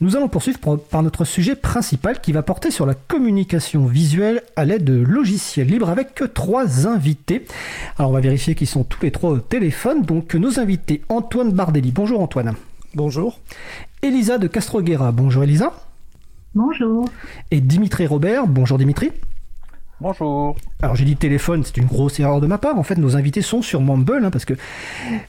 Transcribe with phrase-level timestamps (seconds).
[0.00, 4.64] Nous allons poursuivre par notre sujet principal qui va porter sur la communication visuelle à
[4.64, 7.44] l'aide de logiciels libres avec trois invités.
[7.98, 10.02] Alors on va vérifier qu'ils sont tous les trois au téléphone.
[10.02, 11.90] Donc nos invités, Antoine Bardelli.
[11.90, 12.54] Bonjour Antoine.
[12.94, 13.40] Bonjour.
[14.02, 15.10] Elisa de Castroguera.
[15.10, 15.72] Bonjour Elisa.
[16.54, 17.08] Bonjour.
[17.50, 18.46] Et Dimitri Robert.
[18.46, 19.10] Bonjour Dimitri.
[20.00, 20.54] Bonjour.
[20.80, 22.78] Alors j'ai dit téléphone, c'est une grosse erreur de ma part.
[22.78, 24.54] En fait, nos invités sont sur Mumble, hein, parce que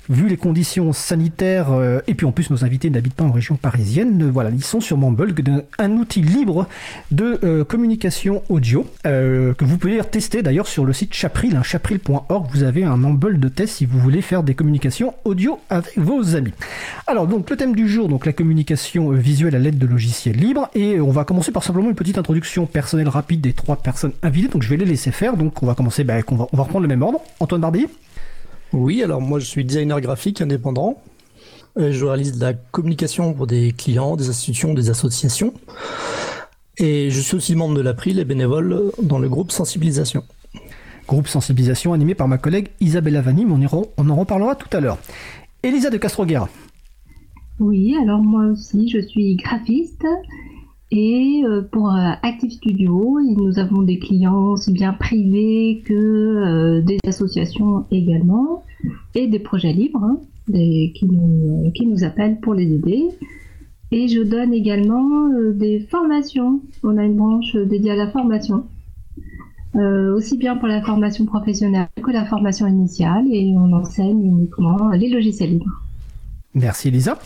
[0.08, 3.56] vu les conditions sanitaires, euh, et puis en plus nos invités n'habitent pas en région
[3.56, 5.34] parisienne, euh, voilà, ils sont sur Mumble,
[5.80, 6.68] un outil libre
[7.10, 12.48] de euh, communication audio, que vous pouvez tester d'ailleurs sur le site Chapril, hein, chapril.org.
[12.54, 16.36] Vous avez un Mumble de test si vous voulez faire des communications audio avec vos
[16.36, 16.54] amis.
[17.08, 20.70] Alors donc le thème du jour, donc la communication visuelle à l'aide de logiciels libres,
[20.76, 24.59] et on va commencer par simplement une petite introduction personnelle rapide des trois personnes invitées.
[24.64, 25.38] Je vais les laisser faire.
[25.38, 27.22] Donc on va commencer, bah, on, va, on va reprendre le même ordre.
[27.40, 27.88] Antoine Barbier
[28.74, 31.02] Oui, alors moi je suis designer graphique indépendant.
[31.78, 35.54] Je réalise de la communication pour des clients, des institutions, des associations.
[36.78, 40.24] Et je suis aussi membre de l'April et bénévole dans le groupe Sensibilisation.
[41.08, 44.98] Groupe Sensibilisation animé par ma collègue Isabelle Vanim, on, on en reparlera tout à l'heure.
[45.64, 46.50] Elisa de Castroguerra.
[47.60, 50.06] Oui, alors moi aussi je suis graphiste
[50.92, 56.82] et euh, pour euh, Active Studio, nous avons des clients aussi bien privés que euh,
[56.82, 58.64] des associations également,
[59.14, 63.04] et des projets libres hein, qui, nous, appellent pour les aider.
[63.92, 66.62] Et je donne également des formations.
[66.84, 68.66] On a une branche dédiée à la formation.
[69.76, 75.10] aussi bien pour la formation professionnelle que la formation initiale, et on enseigne uniquement les
[75.10, 75.84] logiciels libres.
[76.54, 77.20] Merci Elisa.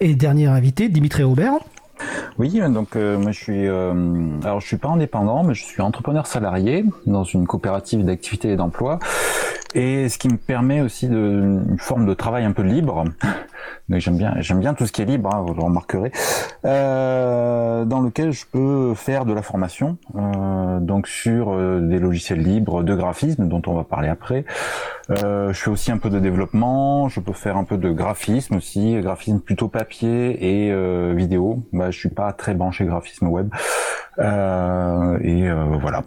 [0.00, 1.58] Et dernier invité, Dimitri Aubert.
[2.38, 3.92] Oui, donc euh, moi je suis, euh,
[4.44, 8.56] alors je suis pas indépendant, mais je suis entrepreneur salarié dans une coopérative d'activité et
[8.56, 9.00] d'emploi,
[9.74, 13.04] et ce qui me permet aussi de, une forme de travail un peu libre.
[13.90, 16.12] J'aime bien, j'aime bien tout ce qui est libre, hein, vous le remarquerez,
[16.66, 22.40] euh, dans lequel je peux faire de la formation, euh, donc sur euh, des logiciels
[22.40, 24.44] libres de graphisme dont on va parler après.
[25.10, 28.56] Euh, je fais aussi un peu de développement, je peux faire un peu de graphisme
[28.56, 31.62] aussi, graphisme plutôt papier et euh, vidéo.
[31.72, 33.48] Bah, je suis pas très branché graphisme web.
[34.18, 35.48] et
[35.80, 36.04] voilà.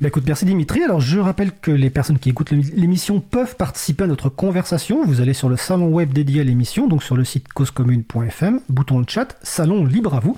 [0.00, 0.82] Bah écoute, merci Dimitri.
[0.82, 5.04] Alors je rappelle que les personnes qui écoutent l'émission peuvent participer à notre conversation.
[5.06, 9.00] Vous allez sur le salon web dédié à l'émission, donc sur le site causecommune.fm, bouton
[9.00, 10.36] de chat, salon libre à vous,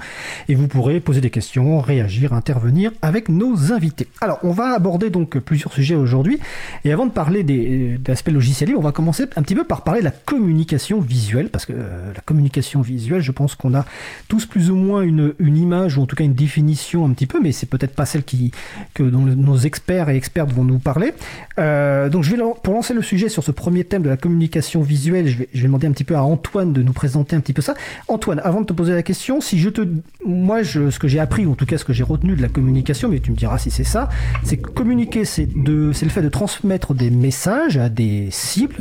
[0.50, 4.08] et vous pourrez poser des questions, réagir, intervenir avec nos invités.
[4.20, 6.38] Alors on va aborder donc plusieurs sujets aujourd'hui,
[6.84, 10.00] et avant de parler des, aspects logiciels on va commencer un petit peu par parler
[10.00, 13.86] de la communication visuelle, parce que euh, la communication visuelle, je pense qu'on a
[14.28, 17.26] tous plus ou moins une, une, image, ou en tout cas une définition un petit
[17.26, 18.50] peu, mais c'est peut-être pas celle qui,
[18.92, 21.14] que dans le nos experts et expertes vont nous parler.
[21.58, 24.82] Euh, donc je vais pour lancer le sujet sur ce premier thème de la communication
[24.82, 27.62] visuelle, je vais, demander un petit peu à Antoine de nous présenter un petit peu
[27.62, 27.74] ça.
[28.08, 29.82] Antoine, avant de te poser la question, si je te,
[30.24, 32.48] moi, ce que j'ai appris, ou en tout cas ce que j'ai retenu de la
[32.48, 34.08] communication, mais tu me diras si c'est ça,
[34.42, 38.76] c'est que communiquer, c'est de, c'est le fait de transmettre des messages à des cibles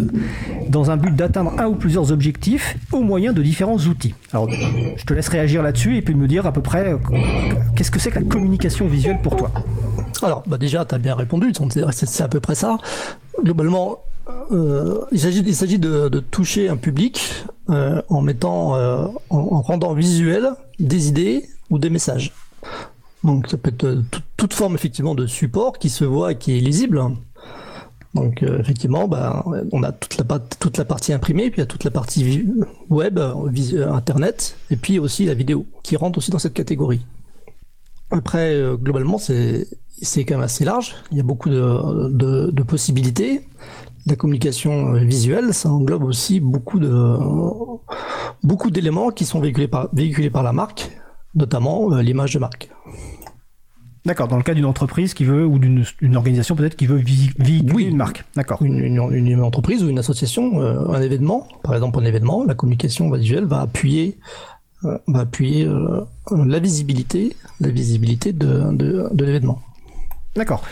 [0.69, 4.13] dans un but d'atteindre un ou plusieurs objectifs au moyen de différents outils.
[4.31, 6.97] Alors, je te laisse réagir là-dessus et puis me dire à peu près euh,
[7.75, 9.51] qu'est-ce que c'est que la communication visuelle pour toi?
[10.21, 11.53] Alors, bah déjà, tu as bien répondu,
[11.91, 12.77] c'est à peu près ça.
[13.43, 13.99] Globalement,
[14.51, 20.51] euh, il s'agit de, de, toucher un public euh, en mettant, euh, en, rendant visuel
[20.79, 22.33] des idées ou des messages.
[23.23, 24.03] Donc ça peut être
[24.37, 27.01] toute forme effectivement de support qui se voit et qui est lisible.
[28.13, 29.43] Donc effectivement, bah,
[29.73, 32.45] on a toute la, toute la partie imprimée, puis il y a toute la partie
[32.89, 33.19] web,
[33.91, 37.01] internet, et puis aussi la vidéo, qui rentre aussi dans cette catégorie.
[38.11, 39.67] Après, globalement, c'est
[40.01, 40.95] c'est quand même assez large.
[41.11, 42.09] Il y a beaucoup de,
[42.51, 43.47] de, possibilités.
[44.05, 47.17] La communication visuelle, ça englobe aussi beaucoup de
[48.43, 50.91] beaucoup d'éléments qui sont véhiculés par véhiculés par la marque,
[51.33, 52.69] notamment euh, l'image de marque.
[54.05, 55.83] D'accord, dans le cas d'une entreprise qui veut, ou d'une
[56.15, 58.23] organisation peut-être qui veut véhiculer une marque.
[58.35, 58.61] D'accord.
[58.61, 63.09] Une, une, entreprise ou une association, euh, un événement, par exemple un événement, la communication
[63.09, 64.19] visuelle va appuyer,
[64.85, 65.69] euh, va appuyer
[66.31, 69.61] la visibilité, la visibilité de, de, l'événement.
[70.35, 70.63] D'accord.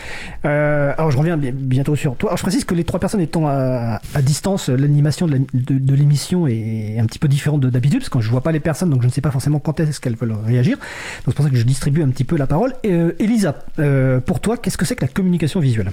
[0.44, 2.30] Euh, alors je reviens bientôt sur toi.
[2.30, 7.06] Alors, je précise que les trois personnes étant à, distance, l'animation de l'émission est un
[7.06, 9.22] petit peu différente d'habitude parce que je vois pas les personnes, donc je ne sais
[9.22, 10.76] pas forcément quand est-ce qu'elles veulent réagir.
[10.76, 12.74] Donc c'est pour ça que je distribue un petit peu la parole.
[12.84, 15.92] Euh, Elisa, euh, pour toi, qu'est-ce que c'est que la communication visuelle?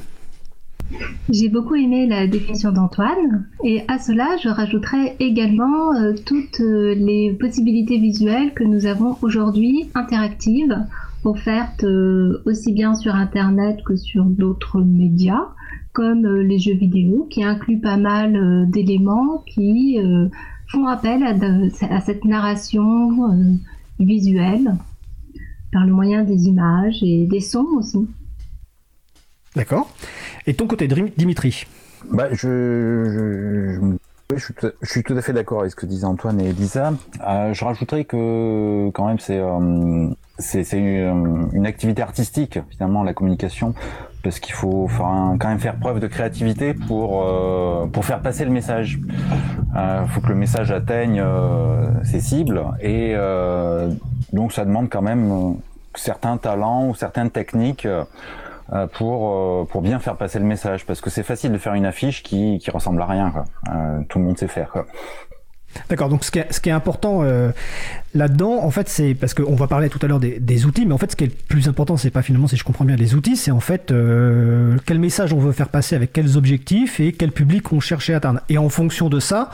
[1.30, 5.92] J'ai beaucoup aimé la définition d'Antoine et à cela je rajouterais également
[6.26, 10.76] toutes les possibilités visuelles que nous avons aujourd'hui interactives
[11.24, 15.48] offertes euh, aussi bien sur Internet que sur d'autres médias,
[15.94, 20.00] comme euh, les jeux vidéo, qui incluent pas mal euh, d'éléments qui
[20.68, 23.58] font appel à, cette narration
[24.00, 24.76] visuelle
[25.74, 28.08] par le moyen des images et des sons aussi.
[29.56, 29.90] D'accord.
[30.48, 31.66] Et ton côté, Dimitri
[32.10, 33.78] bah, je,
[34.36, 34.46] je,
[34.84, 36.94] suis tout, à fait d'accord avec ce que disaient Antoine et Elisa.
[37.28, 40.08] Euh, je rajouterais que quand même c'est euh,
[40.40, 43.76] c'est une, activité artistique finalement la communication
[44.24, 48.52] parce qu'il faut quand même faire preuve de créativité pour euh, pour faire passer le
[48.52, 49.00] message.
[49.00, 51.24] Il euh, faut que le message atteigne
[52.04, 53.16] ses cibles et
[54.34, 55.56] donc ça demande quand même
[55.94, 57.88] certains talents ou certaines techniques
[58.94, 61.86] pour euh, pour bien faire passer le message parce que c'est facile de faire une
[61.86, 63.34] affiche qui qui ressemble à rien.
[63.70, 64.74] Euh, tout le monde sait faire.
[65.90, 67.24] D'accord, donc ce qui est, ce qui est important
[68.14, 70.94] là-dedans, en fait, c'est parce qu'on va parler tout à l'heure des, des, outils, mais
[70.94, 72.98] en fait, ce qui est le plus important, c'est pas finalement, si je comprends bien,
[72.98, 73.94] les outils, c'est en fait
[74.86, 78.18] quel message on veut faire passer avec quels objectifs et quel public on cherche à
[78.18, 78.42] atteindre.
[78.50, 79.50] Et en fonction de ça,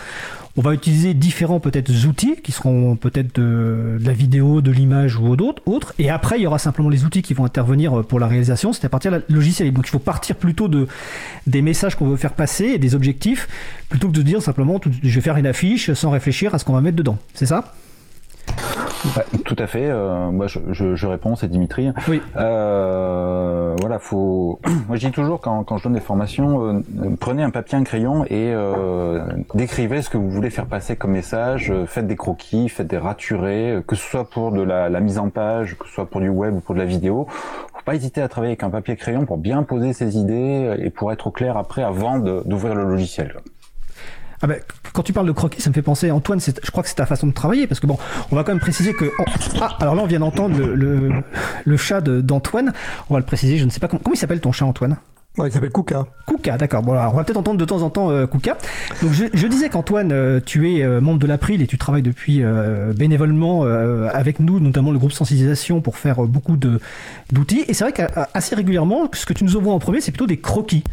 [0.58, 5.36] on va utiliser différents peut-être outils qui seront peut-être de, la vidéo, de l'image ou
[5.36, 5.94] d'autres, autres.
[6.00, 8.74] Et après, il y aura simplement les outils qui vont intervenir pour la réalisation.
[8.74, 9.72] C'est à partir de la.
[9.72, 10.88] Donc, il faut partir plutôt de
[11.46, 13.48] des messages qu'on veut faire passer et des objectifs
[13.88, 16.74] plutôt que de dire simplement je vais faire une affiche sans réfléchir à ce qu'on
[16.74, 17.18] va mettre dedans.
[17.34, 17.74] C'est ça?
[19.46, 19.86] Tout à fait.
[19.86, 21.90] Euh, moi, je, je, je, réponds, c'est Dimitri.
[22.08, 22.22] Oui.
[22.36, 24.60] Euh, voilà, faut.
[24.88, 26.82] Moi, je dis toujours quand, quand je donne des formations, euh,
[27.20, 31.12] prenez un papier, un crayon et euh, décrivez ce que vous voulez faire passer comme
[31.12, 31.74] message.
[31.88, 35.30] Faites des croquis, faites des raturés, que ce soit pour de la, la, mise en
[35.30, 37.28] page, que ce soit pour du web ou pour de la vidéo.
[37.30, 40.90] Faut pas hésiter à travailler avec un papier crayon pour bien poser ses idées et
[40.90, 43.36] pour être au clair après avant d'ouvrir le logiciel.
[44.42, 44.60] Ah ben,
[44.94, 47.06] quand tu parles de croquis, ça me fait penser, Antoine, je crois que c'est ta
[47.06, 47.98] façon de travailler, parce que bon,
[48.32, 49.12] on va quand même préciser que...
[49.62, 51.24] ah, alors là, on vient d'entendre le, le,
[51.66, 52.74] le, chat d'Antoine.
[53.10, 54.02] On va le préciser, je ne sais pas comment...
[54.04, 54.98] Comment il s'appelle ton chat, Antoine?
[55.38, 56.08] Ouais, il s'appelle Kuka.
[56.26, 56.82] Kuka, d'accord.
[56.82, 58.58] Bon, alors, on va peut-être entendre de temps en temps euh, Kuka.
[59.04, 62.02] Donc, je, je disais qu'Antoine, euh, tu es euh, membre de l'April et tu travailles
[62.02, 66.80] depuis euh, bénévolement avec nous, notamment le groupe sensibilisation, pour faire beaucoup de
[67.32, 67.64] d'outils.
[67.68, 70.38] Et c'est vrai qu'assez régulièrement, ce que tu nous envoies en premier, c'est plutôt des
[70.38, 70.84] croquis.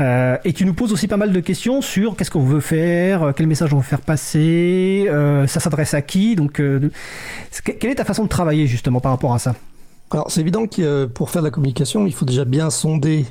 [0.00, 3.46] et tu nous poses aussi pas mal de questions sur qu'est-ce qu'on veut faire, quel
[3.46, 5.08] message on veut faire passer,
[5.46, 6.36] ça s'adresse à qui.
[6.36, 6.62] Donc,
[7.64, 9.54] quelle est ta façon de travailler justement par rapport à ça?
[10.10, 13.26] Alors c'est évident que pour faire de la communication, il faut déjà bien sonder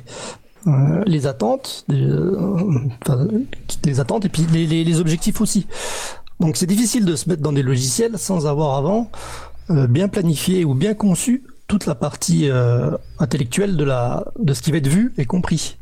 [0.66, 2.56] euh, les attentes, euh,
[3.84, 5.66] les attentes et puis les, objectifs aussi.
[6.40, 9.10] Donc c'est difficile de se mettre dans des logiciels sans avoir avant
[9.70, 12.48] euh, bien planifié ou bien conçu toute la partie
[13.18, 15.76] intellectuelle de la de ce qui va être vu et compris.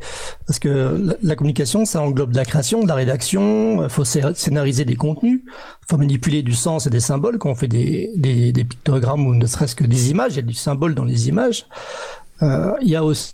[0.44, 4.84] Parce que la, communication, ça englobe de la création, de la rédaction, il faut scénariser
[4.84, 8.50] des contenus, il faut manipuler du sens et des symboles quand on fait des, des,
[8.50, 11.28] des pictogrammes ou ne serait-ce que des images, il y a du symbole dans les
[11.28, 11.66] images.
[12.42, 13.32] il y a aussi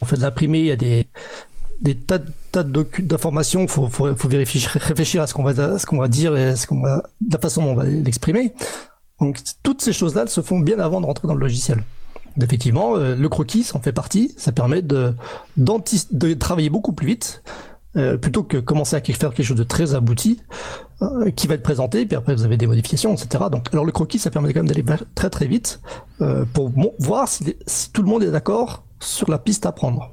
[0.00, 1.06] on fait de l'imprimer, il y a des,
[1.94, 2.18] tas,
[2.62, 3.88] d'informations, il faut,
[4.28, 7.74] vérifier, réfléchir à ce qu'on va, dire et ce qu'on va, la façon dont on
[7.74, 8.52] va l'exprimer.
[9.20, 11.82] Donc toutes ces choses-là se font bien avant de rentrer dans le logiciel.
[12.40, 14.34] Effectivement, euh, le croquis en fait partie.
[14.36, 15.14] Ça permet de,
[16.38, 17.42] travailler beaucoup plus vite,
[17.96, 20.40] euh, plutôt que commencer à faire quelque chose de très abouti,
[21.02, 23.44] euh, qui va être présenté, puis après vous avez des modifications, etc.
[23.52, 25.80] Donc, alors le croquis, ça permet quand même d'aller très très vite
[26.52, 27.54] pour voir si,
[27.92, 30.10] tout le monde est d'accord sur la piste à prendre.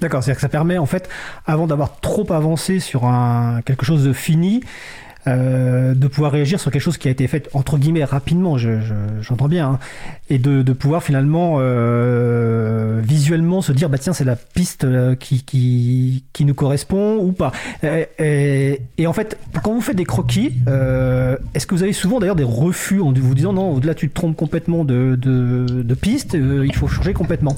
[0.00, 1.08] D'accord, c'est-à-dire que ça permet en fait,
[1.44, 4.62] avant d'avoir trop avancé sur un, quelque chose de fini,
[5.26, 9.44] euh, de pouvoir réagir sur quelque chose qui a été fait entre guillemets rapidement, j'entends
[9.44, 9.78] je, bien, hein,
[10.30, 15.14] et de, de, pouvoir finalement euh, visuellement se dire bah tiens c'est la piste euh,
[15.16, 17.52] qui, qui, qui, nous correspond ou pas.
[17.82, 22.20] Et, et, en fait quand vous faites des croquis, euh, est-ce que vous avez souvent
[22.20, 25.94] d'ailleurs des refus en vous disant non là tu te trompes complètement de, de, de
[25.94, 27.56] piste, euh, il faut changer complètement?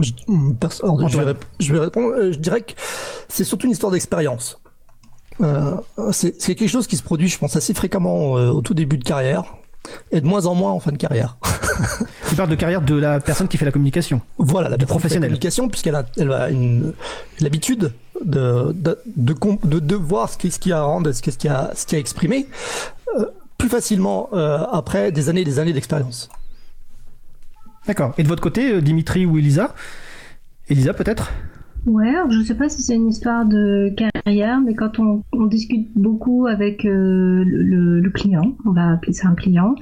[0.00, 2.32] Je, je, je vais répondre.
[2.32, 2.72] Je dirais que
[3.28, 4.61] c'est surtout une histoire d'expérience.
[5.40, 5.76] Euh,
[6.12, 9.04] c'est quelque chose qui se produit, je pense, assez fréquemment euh, au tout début de
[9.04, 9.44] carrière
[10.12, 11.36] et de moins en moins en fin de carrière.
[12.28, 14.20] tu parles de carrière de la personne qui fait la communication.
[14.38, 15.30] Voilà, la professionnelle.
[15.30, 16.48] communication, puisqu'elle a, elle a
[17.40, 17.92] l'habitude
[18.24, 21.50] de de, de, de, voir ce qu'est-ce qu'il y a à rendre, ce qu'est-ce qu'il
[21.50, 22.46] y a, ce qu'il a exprimé,
[23.18, 23.24] euh,
[23.58, 26.28] plus facilement après des années et des années d'expérience.
[27.86, 28.14] D'accord.
[28.18, 29.74] Et de votre côté, Dimitri ou Elisa?
[30.68, 31.32] Elisa peut-être?
[31.86, 33.92] Ouais, je sais pas si c'est une histoire de
[34.26, 39.74] mais quand on, discute beaucoup avec euh, le, client, on va appeler ça un client,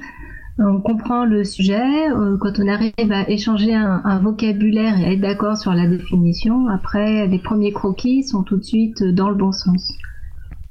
[0.57, 5.57] on comprend le sujet, euh, quand on arrive à échanger un, vocabulaire et être d'accord
[5.57, 9.93] sur la définition, après les premiers croquis sont tout de suite dans le bon sens.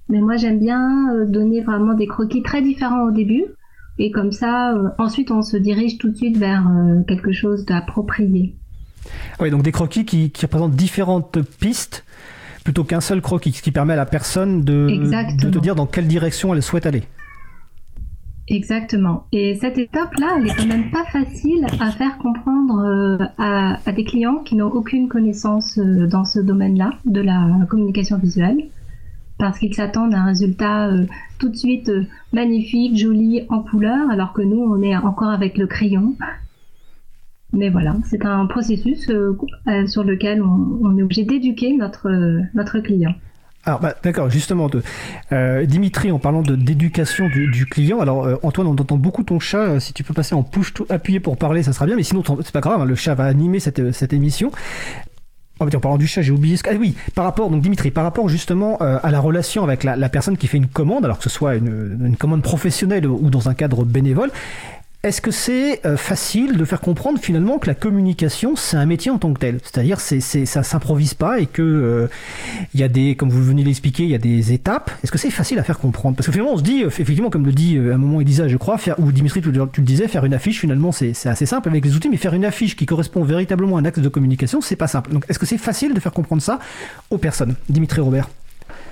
[0.09, 3.45] Mais moi j'aime bien euh, donner vraiment des croquis très différents au début,
[3.99, 6.67] et comme ça, ensuite on se dirige tout de suite vers
[7.07, 8.57] quelque chose d'approprié.
[9.41, 12.05] Oui, donc des croquis qui, qui représentent différentes pistes
[12.64, 14.87] plutôt qu'un seul croquis, ce qui permet à la personne de,
[15.43, 17.02] de te dire dans quelle direction elle souhaite aller.
[18.49, 19.26] Exactement.
[19.31, 23.93] Et cette étape-là, elle est quand même pas facile à faire comprendre euh, à, à,
[23.93, 28.69] des clients qui n'ont aucune connaissance euh, dans ce domaine-là de la communication visuelle,
[29.38, 31.07] parce qu'ils s'attendent à un résultat euh,
[31.38, 31.93] tout de suite
[32.33, 36.17] magnifique, joli, en couleur, alors que nous, on est encore avec le crayon.
[37.52, 39.11] Mais voilà, c'est un processus
[39.87, 42.11] sur lequel on, on est obligé d'éduquer notre,
[42.54, 43.14] notre client.
[43.66, 44.71] Alors, bah, d'accord, justement,
[45.33, 49.59] euh, Dimitri, en parlant d'éducation du, client, alors euh, Antoine, on entend beaucoup ton chat.
[49.59, 51.95] Euh, si tu peux passer en push appuyer pour parler, ça sera bien.
[51.95, 52.80] Mais sinon, c'est pas grave.
[52.80, 54.50] Hein, le chat va animer cette, cette émission.
[55.59, 56.71] En parlant du chat, j'ai oublié ce que...
[56.73, 60.38] Ah oui, par rapport, donc Dimitri, par rapport justement à la relation avec la, personne
[60.38, 63.52] qui fait une commande, alors que ce soit une, une commande professionnelle ou dans un
[63.52, 64.30] cadre bénévole,
[65.02, 69.11] est-ce que c'est euh, facile de faire comprendre finalement que la communication c'est un métier
[69.11, 69.59] en tant que tel?
[69.62, 72.09] C'est-à-dire c'est, c'est ça s'improvise pas et que euh,
[72.75, 74.90] y a des comme vous venez l'expliquer il y a des étapes.
[75.02, 76.16] Est-ce que c'est facile à faire comprendre?
[76.16, 78.47] Parce que finalement on se dit euh, effectivement comme le dit à un moment Elisa
[78.47, 81.30] je crois faire ou Dimitri tu, tu le disais faire une affiche finalement c'est, c'est
[81.30, 84.00] assez simple avec les outils mais faire une affiche qui correspond véritablement à un axe
[84.00, 85.12] de communication c'est pas simple.
[85.12, 86.59] Donc est-ce que c'est facile de faire comprendre ça
[87.09, 87.54] aux personnes?
[87.71, 88.28] Dimitri Robert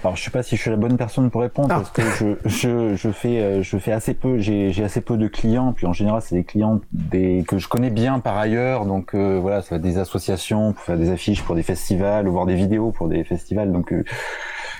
[0.04, 1.80] alors je sais pas si je suis la bonne personne pour répondre ah.
[1.80, 5.16] parce que je, je, je, fais euh, je fais assez peu j'ai j'ai assez peu
[5.16, 8.86] de clients puis en général c'est des clients des que je connais bien par ailleurs
[8.86, 12.28] donc euh, voilà ça va être des associations pour faire des affiches pour des festivals
[12.28, 14.04] ou voir des vidéos pour des festivals donc euh,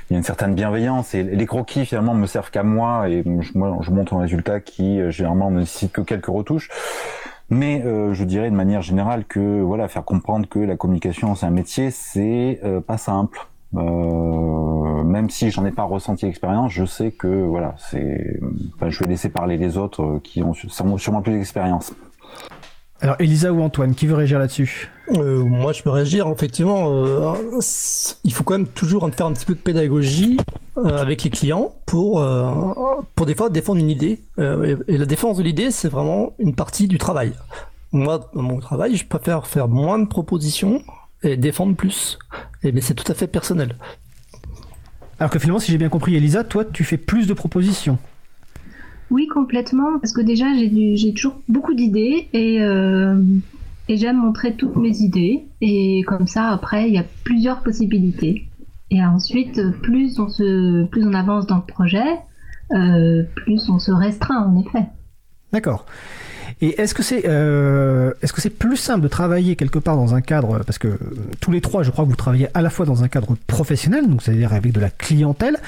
[0.09, 3.25] il y a une certaine bienveillance et les croquis finalement me servent qu'à moi et
[3.41, 6.71] je, moi je montre un résultat qui généralement ne nécessite que quelques retouches.
[7.51, 11.51] Mais je dirais de manière générale que voilà faire comprendre que la communication c'est un
[11.51, 13.47] métier c'est pas simple.
[13.77, 18.41] Euh, même si j'en ai pas ressenti l'expérience, je sais que voilà, c'est,
[18.87, 21.93] je vais laisser parler les autres euh, qui ont sûrement plus d'expérience.
[23.01, 24.91] Alors Elisa ou Antoine, qui veut réagir là-dessus?
[25.17, 26.27] Euh, Moi, je peux réagir.
[26.29, 27.33] Effectivement, euh,
[28.25, 30.37] il faut quand même toujours faire un petit peu de pédagogie
[30.77, 32.51] euh, avec les clients pour, euh,
[33.15, 34.21] pour des fois défendre une idée.
[34.39, 37.35] et la défense de l'idée, c'est vraiment une partie du travail.
[37.93, 40.83] Moi, dans mon travail, je préfère faire moins de propositions
[41.23, 42.19] et défendre plus.
[42.63, 43.77] Et, mais c'est tout à fait personnel.
[45.19, 47.99] Alors que finalement, si j'ai bien compris, Elisa, toi, tu fais plus de propositions.
[49.11, 53.21] Oui, complètement, parce que déjà, j'ai toujours beaucoup d'idées et, euh,
[53.89, 55.47] et j'aime montrer toutes mes idées.
[55.61, 58.47] Et comme ça, après, il y a plusieurs possibilités.
[58.91, 62.19] Et ensuite, plus on, se, plus on avance dans le projet,
[62.73, 64.87] euh, plus on se restreint, en effet.
[65.53, 65.87] D'accord.
[66.61, 70.15] Et est-ce que c'est euh, est-ce que c'est plus simple de travailler quelque part dans
[70.15, 70.99] un cadre parce que
[71.41, 74.09] tous les trois, je crois que vous travaillez à la fois dans un cadre professionnel,
[74.09, 75.59] donc c'est-à-dire avec de la clientèle,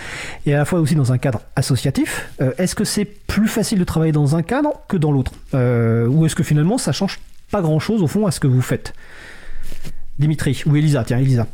[0.47, 2.29] et à la fois aussi dans un cadre associatif.
[2.41, 6.09] Euh, est-ce que c'est plus facile de travailler dans un cadre que dans l'autre, euh,
[6.09, 7.21] ou est-ce que finalement ça change
[7.53, 8.93] pas grand-chose au fond à ce que vous faites?
[10.19, 11.47] Dimitri ou Elisa, tiens Elisa.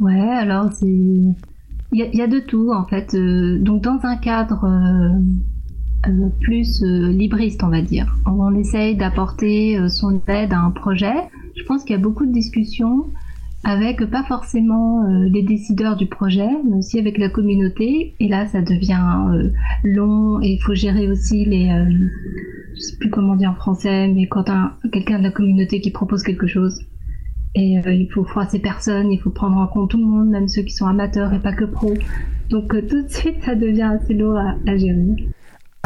[0.00, 0.86] Ouais, alors c'est
[1.92, 3.14] il y, y, a de tout en fait.
[3.62, 4.66] donc dans un cadre
[6.06, 8.16] euh, plus euh, libriste, on va dire.
[8.26, 11.14] On essaye d'apporter euh, son aide à un projet.
[11.56, 13.06] Je pense qu'il y a beaucoup de discussions
[13.64, 18.14] avec pas forcément les décideurs du projet, mais aussi avec la communauté.
[18.20, 19.50] Et là, ça devient
[19.82, 21.66] long et il faut gérer aussi les,
[22.74, 25.90] je sais plus comment dire en français, mais quand un quelqu'un de la communauté qui
[25.90, 26.78] propose quelque chose.
[27.56, 30.62] Et il faut froisser personne, il faut prendre en compte tout le monde, même ceux
[30.62, 31.94] qui sont amateurs et pas que pros.
[32.50, 35.26] Donc tout de suite, ça devient assez lourd à gérer.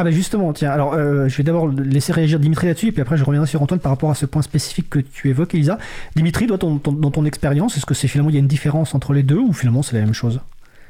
[0.01, 3.03] Ah bah justement, tiens, alors euh, je vais d'abord laisser réagir Dimitri là-dessus, et puis
[3.03, 5.77] après je reviendrai sur Antoine par rapport à ce point spécifique que tu évoques, Elisa.
[6.17, 9.23] Dimitri, dans ton expérience, est-ce que c'est finalement il y a une différence entre les
[9.23, 10.41] deux, ou finalement c'est la même chose?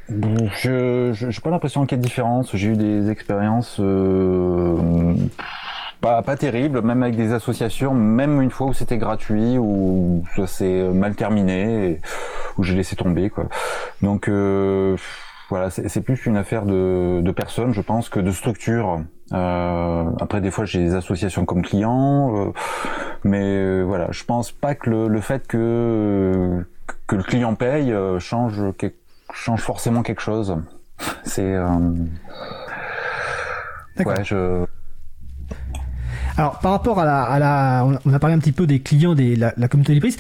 [0.09, 2.55] Je n'ai pas l'impression qu'il y ait de différence.
[2.55, 4.77] J'ai eu des expériences euh,
[6.01, 10.47] pas, pas terribles, même avec des associations, même une fois où c'était gratuit, où ça
[10.47, 11.99] s'est mal terminé,
[12.59, 13.29] où j'ai laissé tomber.
[13.29, 13.49] quoi.
[14.03, 14.29] Donc...
[14.29, 14.97] Euh,
[15.51, 19.03] voilà, c'est plus une affaire de, de, personnes, je pense, que de structures.
[19.33, 22.53] Euh, après, des fois, j'ai des associations comme clients, euh,
[23.25, 26.65] mais euh, voilà, je pense pas que le, le, fait que
[27.09, 28.63] que le client paye change
[29.33, 30.57] change forcément quelque chose.
[31.25, 31.59] C'est
[33.99, 34.65] ouais, je
[36.37, 39.15] alors, par rapport à la, à la, on a parlé un petit peu des clients,
[39.15, 40.17] des, la, la communauté des prises.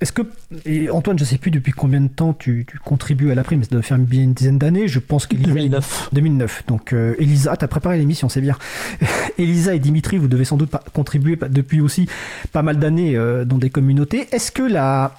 [0.00, 0.22] Est-ce que,
[0.66, 3.64] et Antoine, je sais plus depuis combien de temps tu, contribues à la prime, mais
[3.64, 5.48] ça doit faire bien une dizaine d'années, je pense qu'Elisa...
[5.48, 6.08] 2009.
[6.12, 6.64] 2009.
[6.66, 8.56] Donc, euh, Elisa, tu as préparé l'émission, c'est bien.
[9.38, 12.08] Elisa et Dimitri, vous devez sans doute contribuer depuis aussi
[12.52, 14.28] pas mal d'années euh, dans des communautés.
[14.32, 15.16] Est-ce que la,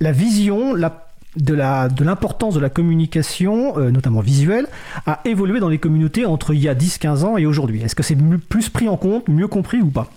[0.00, 1.00] la vision, la
[1.36, 4.68] de la de l'importance de la communication, euh, notamment visuelle,
[5.04, 7.82] a évolué dans les communautés entre il y a 10-15 ans et aujourd'hui?
[7.82, 8.16] Est-ce que c'est
[8.48, 10.08] plus pris en compte, mieux compris ou pas?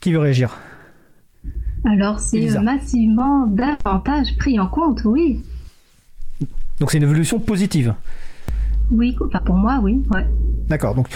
[0.00, 0.56] Qui veut réagir?
[1.84, 2.60] Alors c'est Elisa.
[2.60, 5.42] massivement davantage pris en compte, oui.
[6.78, 7.94] Donc c'est une évolution positive.
[8.90, 10.02] Oui, enfin pour moi, oui.
[10.10, 10.26] Ouais.
[10.68, 10.94] D'accord.
[10.94, 11.08] Donc,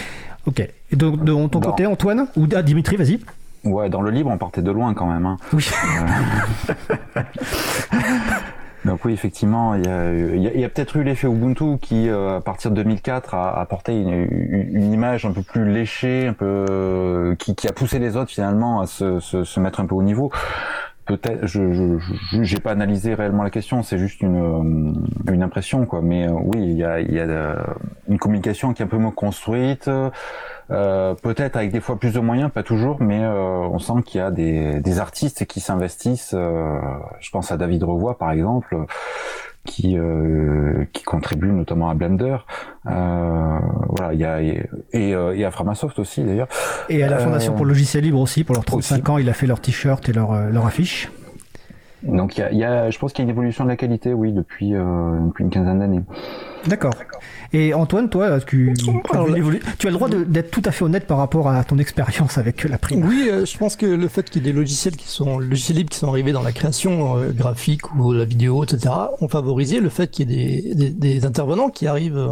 [0.47, 0.61] ok.
[0.61, 1.61] Et de, de ton Bon.
[1.61, 3.21] côté, Antoine ou ah, Dimitri, vas-y.
[3.65, 5.25] Ouais, dans le libre, on partait de loin quand même.
[5.27, 5.37] Hein.
[5.53, 5.67] Oui.
[8.85, 12.37] Donc oui, effectivement, il y a, il y a- peut-être eu l'effet Ubuntu qui, euh,
[12.37, 16.67] à partir de 2004, a apporté une, une- image un peu plus léchée, un peu
[16.69, 19.95] euh, qui, qui a poussé les autres finalement à se, se, se mettre un peu
[19.95, 20.31] au niveau.
[21.07, 21.99] Peut-être, je
[22.43, 24.37] j'ai pas analysé réellement la question, c'est juste une
[25.27, 26.01] euh, une impression quoi.
[26.03, 27.57] Mais euh, oui, il y a y a
[28.09, 29.91] une communication qui est un peu moins construite.
[30.71, 33.33] Euh, peut-être avec des fois plus de moyens, pas toujours, mais euh,
[33.71, 36.33] on sent qu'il y a des, des artistes qui s'investissent.
[36.35, 36.79] euh,
[37.21, 38.77] je pense à David Revoy par exemple,
[39.65, 42.39] qui euh, qui contribue notamment à Blender.
[42.87, 43.59] Euh,
[43.91, 46.49] voilà, il y a et, et, et à Framasoft aussi d'ailleurs.
[46.89, 49.11] Et à la Fondation pour le logiciel libre aussi, pour leurs 35 aussi.
[49.11, 51.11] ans, il a fait leur t-shirt et leur, leur affiche.
[52.03, 53.77] Donc il y a, y a, je pense qu'il y a une évolution de la
[53.77, 56.03] qualité, oui, depuis euh, depuis une quinzaine d'années.
[56.67, 56.93] D'accord.
[57.53, 58.73] Et Antoine, toi, tu,
[59.13, 59.37] Alors, là-
[59.79, 62.65] tu as le droit d'être tout à fait honnête par rapport à ton expérience avec
[62.65, 63.05] la prime.
[63.07, 65.79] Oui, euh, je pense que le fait qu'il y ait des logiciels qui sont logiciels
[65.79, 69.81] libres qui sont arrivés dans la création euh, graphique ou la vidéo, etc., ont favorisé
[69.81, 72.29] le fait qu'il y ait des, des, des intervenants qui arrivent euh,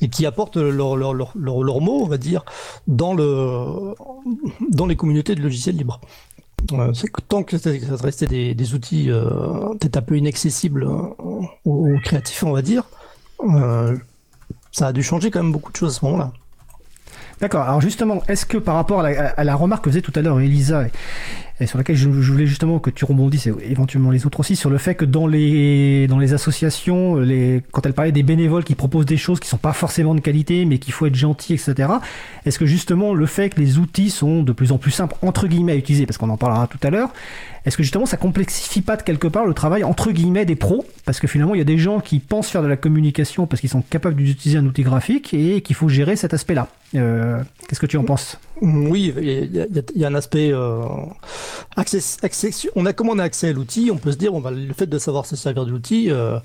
[0.00, 2.44] et qui apportent leur, leur, leur, leur, leur mot, on va dire,
[2.88, 3.94] dans le
[4.70, 6.00] dans les communautés de logiciels libres.
[6.72, 6.92] Euh,
[7.28, 10.88] tant que ça ça restait des, des outils euh, peut-être un peu inaccessibles euh,
[11.22, 12.84] aux, aux créatifs, on va dire,
[13.44, 13.96] euh,
[14.72, 16.32] ça a dû changer quand même beaucoup de choses à ce moment-là.
[17.40, 17.62] D'accord.
[17.62, 20.22] Alors justement, est-ce que par rapport à la, à la remarque que faisait tout à
[20.22, 20.84] l'heure Elisa,
[21.60, 24.56] et, sur laquelle je, je voulais justement que tu rebondisses, et éventuellement les autres aussi,
[24.56, 28.64] sur le fait que dans les, dans les associations, les, quand elle parlait des bénévoles
[28.64, 31.54] qui proposent des choses qui sont pas forcément de qualité, mais qu'il faut être gentil,
[31.54, 31.88] etc.,
[32.44, 35.46] est-ce que justement le fait que les outils sont de plus en plus simples, entre
[35.46, 37.12] guillemets, à utiliser, parce qu'on en parlera tout à l'heure,
[37.64, 40.84] est-ce que justement ça complexifie pas de quelque part le travail entre guillemets des pros?
[41.06, 43.60] Parce que finalement il y a des gens qui pensent faire de la communication parce
[43.60, 46.68] qu'ils sont capables d'utiliser un outil graphique et qu'il faut gérer cet aspect-là.
[46.94, 48.38] Euh, Qu'est-ce que tu en penses?
[48.64, 49.54] Oui, il
[49.96, 50.82] y, a- un aspect euh,
[52.76, 54.86] On a comment on a accès à l'outil, on peut se dire, bah, le fait
[54.86, 56.38] de savoir se servir de l'outil, euh,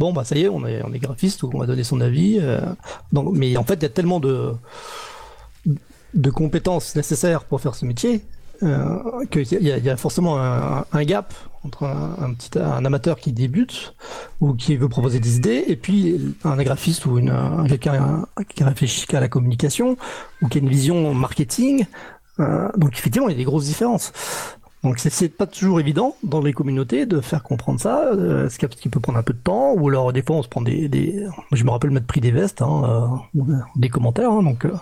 [0.00, 2.38] bon bah ça y est, on est, graphiste ou on va donner son avis.
[2.40, 2.60] euh,
[3.12, 4.18] mais en fait, il y a tellement
[6.14, 8.22] de compétences nécessaires pour faire ce métier
[8.60, 11.32] qu'il y, a- forcément un gap
[11.64, 13.94] entre un, amateur qui débute
[14.40, 17.20] ou qui veut proposer des idées et puis un graphiste ou
[17.68, 19.96] quelqu'un qui réfléchit qu'à la communication
[20.40, 21.84] ou qui a une vision marketing.
[22.38, 24.12] Euh, donc effectivement, il y a des grosses différences.
[24.82, 28.88] Donc c'est- pas toujours évident dans les communautés de faire comprendre ça, euh, ce qui
[28.88, 30.88] peut prendre un peu de temps, ou alors des fois on se prend des,
[31.52, 33.42] je me rappelle mettre prix des vestes, hein, euh,
[33.76, 34.72] des commentaires, hein, donc euh,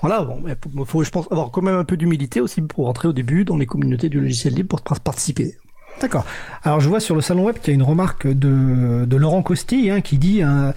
[0.00, 3.08] voilà, bon, il faut, je pense avoir quand même un peu d'humilité aussi pour rentrer
[3.08, 5.58] au début dans les communautés du logiciel libre pour par- participer.
[6.00, 6.26] D'accord.
[6.62, 9.90] Alors je vois sur le salon web qu'il y a une remarque de, Laurent Costi
[9.90, 10.74] hein, qui dit hein,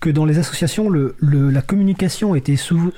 [0.00, 2.92] que dans les associations, la communication était sou-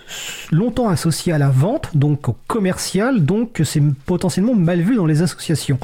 [0.52, 5.06] longtemps associée à la vente, donc au commercial, donc que c'est potentiellement mal vu dans
[5.06, 5.78] les associations.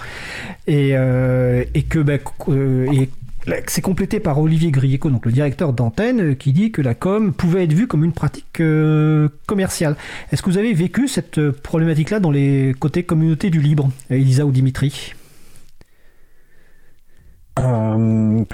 [0.66, 2.18] Et, euh, que bah,
[2.50, 3.08] euh, et
[3.46, 7.32] là, c'est complété par Olivier Grieco, donc le directeur d'antenne, qui dit que la com
[7.32, 9.96] pouvait être vue comme une pratique euh, commerciale.
[10.30, 14.52] Est-ce que vous avez vécu cette problématique-là dans les côtés communauté du libre, Elisa ou
[14.52, 15.14] Dimitri?
[17.58, 18.44] Euh,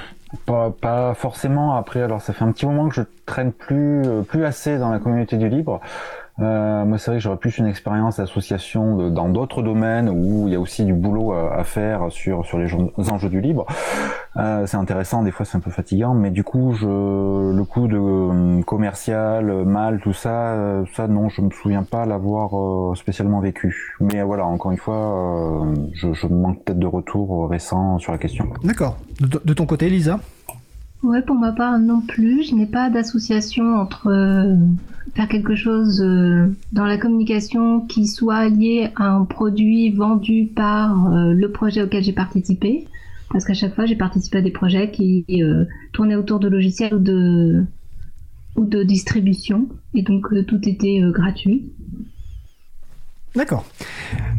[0.46, 1.76] pas, pas forcément.
[1.76, 4.90] Après, alors ça fait un petit moment que je traîne plus euh, plus assez dans
[4.90, 5.80] la communauté du libre.
[6.40, 10.52] Euh, moi, c'est vrai que j'aurais plus une expérience d'association dans d'autres domaines où il
[10.52, 12.68] y a aussi du boulot à, à faire sur sur les
[13.10, 13.66] enjeux du libre.
[14.36, 17.86] Euh, c'est intéressant, des fois c'est un peu fatigant, mais du coup, je le coup
[17.86, 22.58] de euh, commercial, euh, mal, tout ça, euh, ça non, je me souviens pas l'avoir
[22.58, 23.94] euh, spécialement vécu.
[24.00, 28.10] Mais euh, voilà, encore une fois, euh, je, je manque peut-être de retour récent sur
[28.10, 28.48] la question.
[28.64, 28.96] D'accord.
[29.20, 30.18] De, de ton côté, Elisa?
[31.04, 34.56] Ouais, pour ma part non plus, je n'ai pas d'association entre euh,
[35.14, 41.12] faire quelque chose euh, dans la communication qui soit lié à un produit vendu par
[41.12, 42.88] euh, le projet auquel j'ai participé.
[43.30, 45.26] Parce qu'à chaque fois, j'ai participé à des projets qui
[45.92, 47.64] tournaient autour de logiciels ou de,
[48.56, 49.68] ou de distribution.
[49.92, 51.70] Et donc, tout était gratuit.
[53.34, 53.64] D'accord.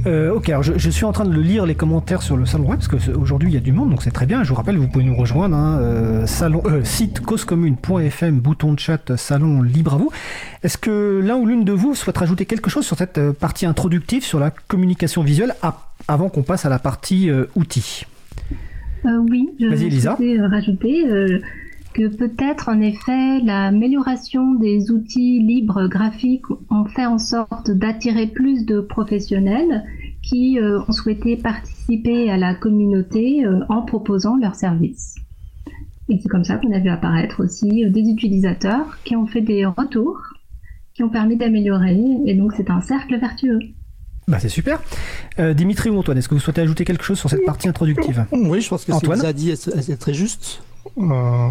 [0.08, 2.45] Euh, ok, alors je, je suis en train de le lire les commentaires sur le
[2.45, 4.43] salon web parce qu'aujourd'hui il y a du monde, donc c'est très bien.
[4.43, 8.79] Je vous rappelle, vous pouvez nous rejoindre, hein, euh, salon, euh, site causecommune.fm, bouton de
[8.79, 10.12] chat, salon libre à vous.
[10.63, 14.23] Est-ce que l'un ou l'une de vous souhaite rajouter quelque chose sur cette partie introductive
[14.23, 18.05] sur la communication visuelle à- avant qu'on passe à la partie outils?
[19.03, 21.05] Oui, je euh, rajouter
[21.95, 28.65] que peut-être en effet l'amélioration des outils libres graphiques ont fait en sorte d'attirer plus
[28.65, 29.86] de professionnels
[30.21, 35.15] qui ont souhaité participer à la communauté en proposant leurs services.
[36.10, 39.65] Et c'est comme ça qu'on a vu apparaître aussi des utilisateurs qui ont fait des
[39.65, 40.19] retours,
[40.93, 43.60] qui ont permis d'améliorer, et donc c'est un cercle vertueux.
[44.27, 44.81] Bah c'est super.
[45.39, 48.25] Euh, Dimitri ou Antoine, est-ce que vous souhaitez ajouter quelque chose sur cette partie introductive?
[48.31, 50.63] Oui, je pense que ce que a dit est, très juste.
[50.97, 51.49] Euh,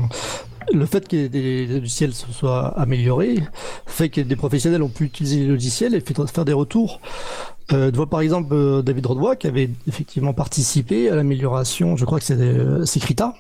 [0.73, 3.39] le fait que les logiciels se soient améliorés
[3.87, 7.01] fait que des professionnels ont pu utiliser les logiciels et faire des retours.
[7.73, 12.05] Euh, de voir par exemple euh, David Rodbois qui avait effectivement participé à l'amélioration, je
[12.05, 12.25] crois que
[12.85, 13.35] c'est Crita.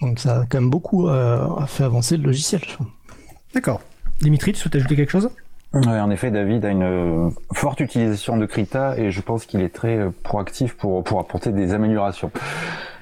[0.00, 2.62] Donc ça a quand même beaucoup euh, fait avancer le logiciel.
[3.54, 3.82] D'accord.
[4.20, 5.28] Dimitri, tu souhaites ajouter quelque chose?
[5.74, 9.74] En effet, David a une euh, forte utilisation de Krita et je pense qu'il est
[9.74, 12.30] très euh, proactif pour, pour apporter des améliorations.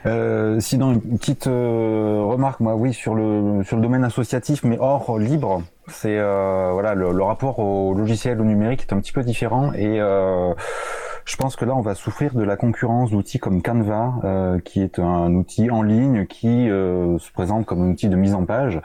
[0.06, 4.78] Euh, sinon, une petite euh, remarque, moi, oui, sur le sur le domaine associatif, mais
[4.78, 9.22] hors libre, c'est voilà le, le, rapport au logiciel au numérique est un petit peu
[9.22, 14.60] différent et je pense que là, on va souffrir de la concurrence d'outils comme Canva,
[14.64, 18.44] qui est un outil en ligne qui se présente comme un outil de mise en
[18.44, 18.80] page.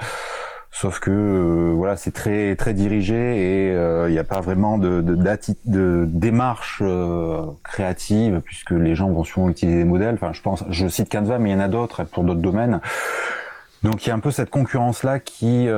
[0.78, 4.78] Sauf que euh, voilà, c'est très très dirigé et il euh, n'y a pas vraiment
[4.78, 5.16] de, de,
[5.64, 10.16] de démarche euh, créative puisque les gens vont souvent utiliser des modèles.
[10.16, 12.82] Enfin, je pense, je cite Canva, mais il y en a d'autres pour d'autres domaines.
[13.84, 15.70] Donc il y a un peu cette concurrence là qui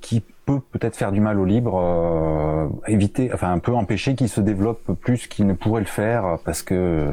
[0.00, 4.40] qui peut peut-être faire du mal au libre, éviter, enfin un peu empêcher qu'il se
[4.40, 7.06] développe plus qu'il ne pourrait le faire parce que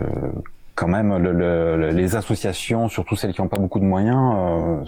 [0.73, 4.83] quand même le, les associations, surtout celles qui n'ont pas beaucoup de moyens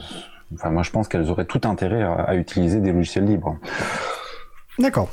[0.53, 3.57] Enfin, moi, je pense qu'elles auraient tout intérêt à, utiliser des logiciels libres.
[4.79, 5.09] D'accord.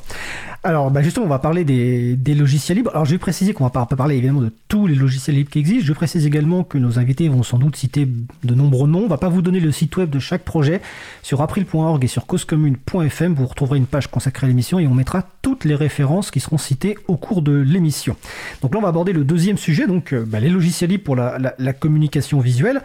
[0.65, 2.89] Alors, bah justement, on va parler des, logiciels libres.
[2.91, 5.59] Alors, je vais préciser qu'on va pas parler évidemment de tous les logiciels libres qui
[5.59, 5.85] existent.
[5.85, 8.07] Je précise également que nos invités vont sans doute citer
[8.43, 9.03] de nombreux noms.
[9.03, 10.81] On va pas vous donner le site web de chaque projet.
[11.21, 15.23] Sur april.org et sur causecommune.fm, vous retrouverez une page consacrée à l'émission et on mettra
[15.43, 18.15] toutes les références qui seront citées au cours de l'émission.
[18.63, 21.15] Donc là, on va aborder le deuxième sujet, donc euh, bah, les logiciels libres pour
[21.15, 22.81] la, la, communication visuelle.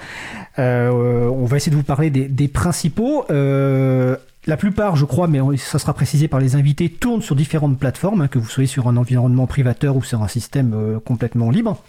[0.59, 0.91] Euh,
[1.31, 3.25] on va essayer de vous parler des, des principaux.
[3.31, 4.17] Euh,
[4.47, 8.23] la plupart, je crois, mais ça sera précisé par les invités, tournent sur différentes plateformes,
[8.23, 11.83] hein, que vous soyez sur un environnement privateur ou sur un système euh, complètement libre.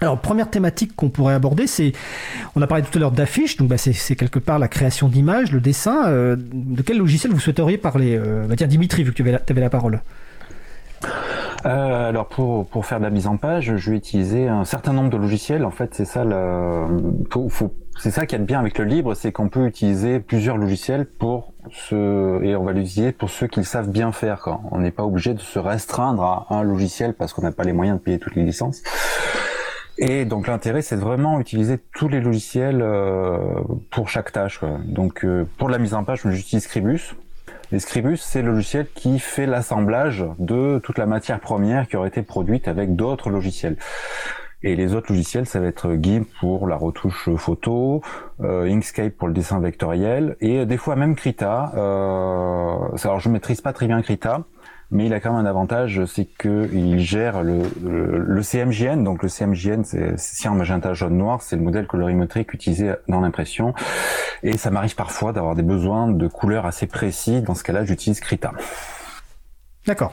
[0.00, 1.92] Alors, première thématique qu'on pourrait aborder, c'est,
[2.56, 5.52] on a parlé tout à l'heure d'affiches, donc bah, c'est quelque part la création d'images,
[5.52, 6.06] le dessin.
[6.06, 9.60] Euh, de quel logiciel vous souhaiteriez parler euh, bah, Tiens, Dimitri, vu que tu avais
[9.60, 10.00] la, parole.
[11.66, 14.94] Euh, alors pour, pour faire de la mise en page, je vais utiliser un certain
[14.94, 15.66] nombre de logiciels.
[15.66, 16.24] En fait, c'est ça
[17.30, 21.04] faut, c'est ça qui est bien avec le libre, c'est qu'on peut utiliser plusieurs logiciels
[21.04, 24.40] pour ce et on va l'utiliser pour ceux qui le savent bien faire.
[24.40, 27.64] Quand on n'est pas obligé de se restreindre à un logiciel parce qu'on n'a pas
[27.64, 28.82] les moyens de payer toutes les licences.
[29.98, 33.36] Et donc l'intérêt, c'est vraiment utiliser tous les logiciels euh,
[33.90, 34.60] pour chaque tâche.
[34.86, 37.14] Donc euh, pour la mise en page, j'utilise Scribus
[37.72, 42.08] et Scribus, c'est le logiciel qui fait l'assemblage de toute la matière première qui aurait
[42.08, 43.76] été produite avec d'autres logiciels.
[44.62, 48.02] Et les autres logiciels, ça va être GIMP pour la retouche photo,
[48.40, 51.72] euh, Inkscape pour le dessin vectoriel, et des fois même Krita.
[51.76, 54.42] Euh, alors je maîtrise pas très bien Krita,
[54.90, 59.02] mais il a quand même un avantage, c'est qu'il gère le, le, CMJN.
[59.02, 63.72] Donc le CMJN, c'est cyan, magenta, jaune, noir, c'est le modèle colorimétrique utilisé dans l'impression.
[64.42, 67.40] Et ça m'arrive parfois d'avoir des besoins de couleurs assez précis.
[67.40, 68.52] Dans ce cas-là, j'utilise Krita.
[69.86, 70.12] D'accord.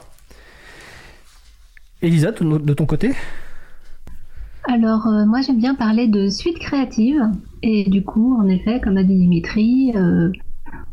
[2.02, 3.14] Elisa, de ton côté?
[4.68, 7.22] Alors euh, moi j'aime bien parler de suite créative
[7.64, 10.30] et du coup en effet comme a dit Dimitri euh,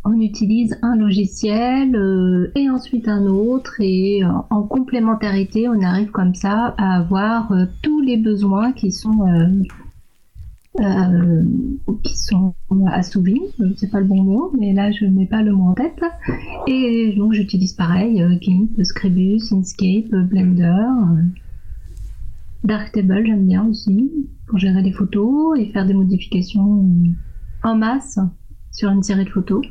[0.04, 6.34] on utilise un logiciel euh, et ensuite un autre et en complémentarité, on arrive comme
[6.34, 7.50] ça à avoir
[7.82, 9.24] tous les besoins qui sont
[12.02, 12.54] qui sont
[12.92, 13.40] assouvis.
[13.76, 16.02] C'est pas le bon mot, mais là je n'ai pas le mot en tête.
[16.66, 20.86] Et donc j'utilise pareil GIMP, Scribus, Inkscape, Blender.
[22.64, 24.10] Darktable, j'aime bien aussi
[24.46, 26.84] pour gérer les photos et faire des modifications
[27.62, 28.18] en masse
[28.72, 29.64] sur une série de photos.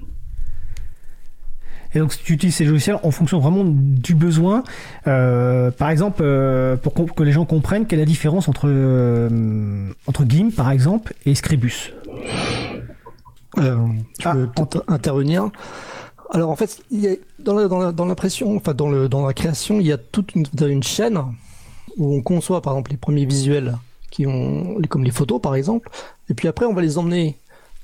[1.95, 4.63] Et donc, tu utilises ces logiciels en fonction vraiment du besoin.
[5.07, 9.89] Euh, par exemple, euh, pour que les gens comprennent quelle est la différence entre, euh,
[10.07, 11.93] entre GIMP, par exemple, et Scribus.
[13.59, 13.77] Euh,
[14.19, 14.33] je ah.
[14.33, 15.49] peux intervenir.
[16.31, 19.85] Alors, en fait, il y a, dans l'impression, enfin, dans, le, dans la création, il
[19.85, 21.19] y a toute une, une chaîne
[21.97, 23.77] où on conçoit, par exemple, les premiers visuels
[24.11, 25.89] qui ont, comme les photos, par exemple.
[26.29, 27.39] Et puis après, on va les emmener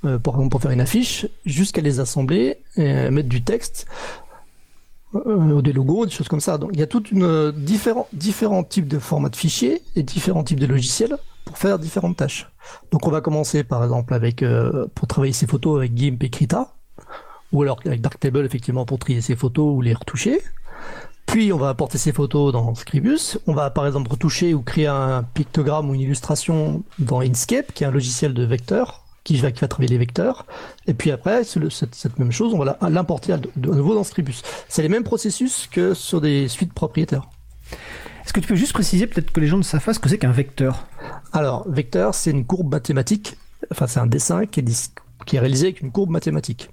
[0.05, 3.85] euh, pour, faire une affiche, jusqu'à les assembler, et mettre du texte,
[5.15, 6.57] euh, des logos, des choses comme ça.
[6.57, 10.03] Donc il y a toute une euh, différents différents types de formats de fichiers et
[10.03, 12.47] différents types de logiciels pour faire différentes tâches.
[12.91, 14.45] Donc on va commencer par exemple avec
[14.95, 16.75] pour travailler ses photos avec GIMP et Krita,
[17.51, 20.41] ou alors avec Darktable effectivement pour trier ses photos ou les retoucher.
[21.29, 23.37] Puis on va apporter ces photos dans Scribus.
[23.45, 27.83] On va par exemple retoucher ou créer un pictogramme ou une illustration dans Inkscape, qui
[27.83, 30.47] est un logiciel de vecteur qui va, qui va travailler les vecteurs.
[30.87, 34.41] Et puis après, cette, cette, même chose, on va l'importer de, nouveau dans Scribus.
[34.69, 37.29] C'est les mêmes processus que sur des suites propriétaires.
[38.25, 40.09] Est-ce que tu peux juste préciser, peut-être que les gens ne savent pas ce que
[40.09, 40.87] c'est qu'un vecteur?
[41.31, 43.37] Alors, vecteur, c'est une courbe mathématique.
[43.71, 44.91] Enfin, c'est un dessin qui est,
[45.27, 46.71] qui est réalisé avec une courbe mathématique.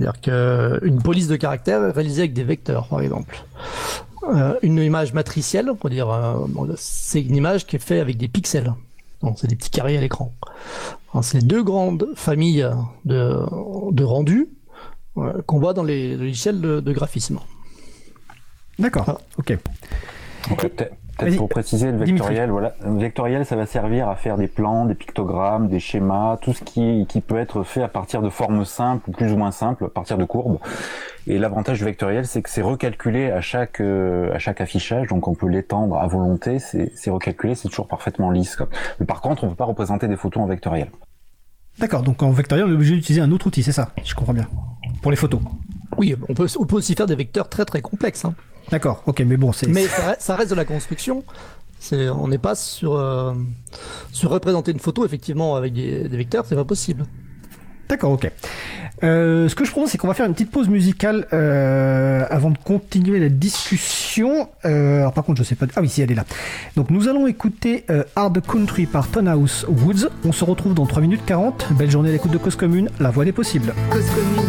[0.00, 3.44] C'est-à-dire qu'une police de caractère est réalisée avec des vecteurs, par exemple.
[4.22, 8.16] Euh, une image matricielle, on peut dire, euh, c'est une image qui est faite avec
[8.16, 8.72] des pixels.
[9.22, 10.32] Donc, c'est des petits carrés à l'écran.
[11.22, 12.66] C'est les deux grandes familles
[13.04, 13.40] de,
[13.90, 14.48] de rendus
[15.18, 17.38] euh, qu'on voit dans les logiciels de, graphisme.
[18.78, 19.58] D'accord, ok.
[21.20, 24.86] Peut-être pour préciser, le vectoriel, voilà, le vectoriel, ça va servir à faire des plans,
[24.86, 28.64] des pictogrammes, des schémas, tout ce qui, qui peut être fait à partir de formes
[28.64, 30.58] simples ou plus ou moins simples, à partir de courbes.
[31.26, 35.28] Et l'avantage du vectoriel, c'est que c'est recalculé à chaque euh, à chaque affichage, donc
[35.28, 36.58] on peut l'étendre à volonté.
[36.58, 38.58] C'est recalculé, c'est toujours parfaitement lisse.
[38.98, 40.88] Mais par contre, on peut pas représenter des photos en vectoriel.
[41.78, 43.90] D'accord, donc en vectoriel, on est obligé d'utiliser un autre outil, c'est ça?
[44.04, 44.48] Je comprends bien.
[45.02, 45.40] Pour les photos.
[45.96, 48.24] Oui, on peut, on peut aussi faire des vecteurs très très complexes.
[48.24, 48.34] Hein.
[48.70, 49.66] D'accord, ok, mais bon, c'est.
[49.68, 49.86] Mais
[50.18, 51.24] ça reste, de la construction.
[51.92, 53.32] On n'est pas sur, euh,
[54.12, 57.06] sur représenter une photo effectivement avec des, des vecteurs, c'est pas possible.
[57.88, 58.30] D'accord, ok.
[59.02, 62.50] Euh, ce que je propose, c'est qu'on va faire une petite pause musicale euh, avant
[62.50, 64.48] de continuer la discussion.
[64.64, 65.66] Euh, alors par contre, je sais pas.
[65.74, 66.24] Ah oui, si elle est là.
[66.76, 70.08] Donc nous allons écouter euh, Hard Country par Tonhouse Woods.
[70.24, 71.72] On se retrouve dans 3 minutes 40.
[71.72, 72.90] Belle journée à l'écoute de Cause Commune.
[73.00, 73.74] La voix des possibles.
[73.90, 74.46] Cause Commune.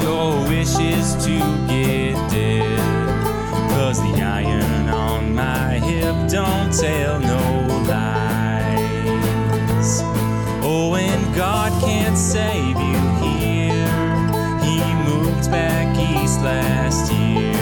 [0.00, 2.78] Your wishes to get dead.
[3.70, 8.30] Cause the iron on my hip don't tell no lies.
[10.62, 13.86] Oh, and God can't save you here.
[14.62, 14.78] He
[15.10, 17.52] moved back east last year.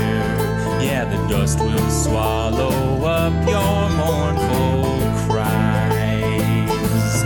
[0.81, 7.25] Yeah, the dust will swallow up your mournful cries.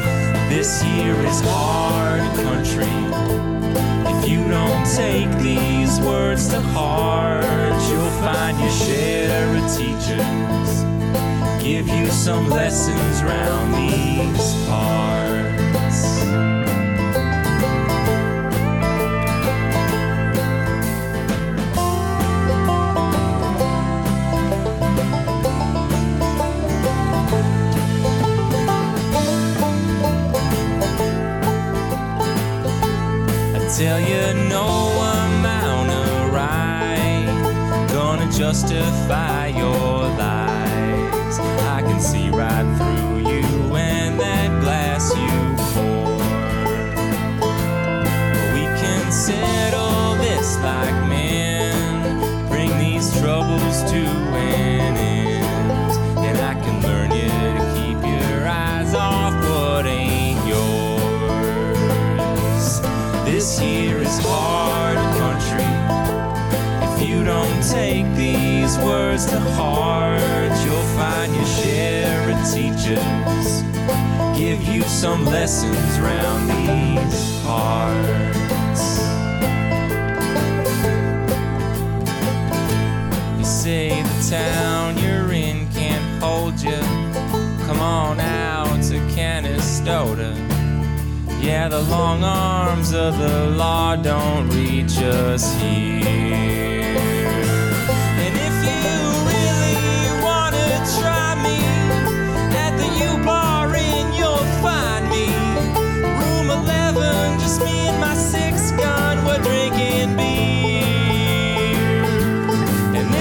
[0.48, 1.79] This year is hard
[6.40, 7.44] words to heart,
[7.90, 10.84] you'll find your share of teachers
[11.62, 15.59] give you some lessons round these parts.
[38.50, 40.39] Justify your lies.
[69.20, 73.62] These words to heart, you'll find your share of teachers
[74.38, 79.00] give you some lessons round these parts.
[83.38, 86.80] You say the town you're in can't hold you.
[87.66, 90.34] Come on out to Canastota.
[91.42, 96.79] Yeah, the long arms of the law don't reach us here.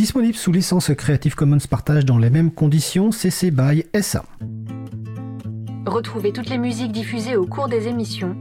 [0.00, 4.24] disponible sous licence Creative Commons partage dans les mêmes conditions CC BY SA.
[5.84, 8.34] Retrouvez toutes les musiques diffusées au cours des émissions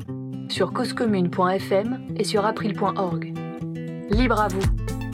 [0.48, 3.34] sur causecommune.fm et sur april.org.
[4.10, 4.62] Libre à vous,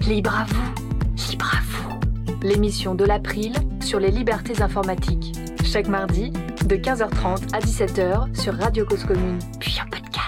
[0.07, 2.37] libre à vous, libre à vous.
[2.43, 5.33] L'émission de l'April sur les libertés informatiques.
[5.63, 6.29] Chaque mardi,
[6.67, 10.24] de 15h30 à 17h sur Radio Cause Commune, puis en podcast.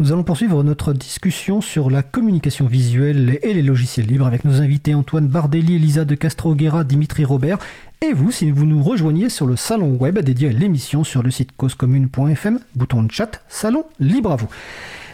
[0.00, 4.60] Nous allons poursuivre notre discussion sur la communication visuelle et les logiciels libres avec nos
[4.60, 7.58] invités Antoine Bardelli, Elisa de Castro-Guerra, Dimitri Robert
[8.00, 11.32] et vous si vous nous rejoignez sur le salon web dédié à l'émission sur le
[11.32, 14.48] site causecommune.fm, bouton de chat, salon libre à vous.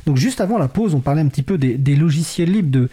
[0.05, 2.91] Donc juste avant la pause, on parlait un petit peu des logiciels libres de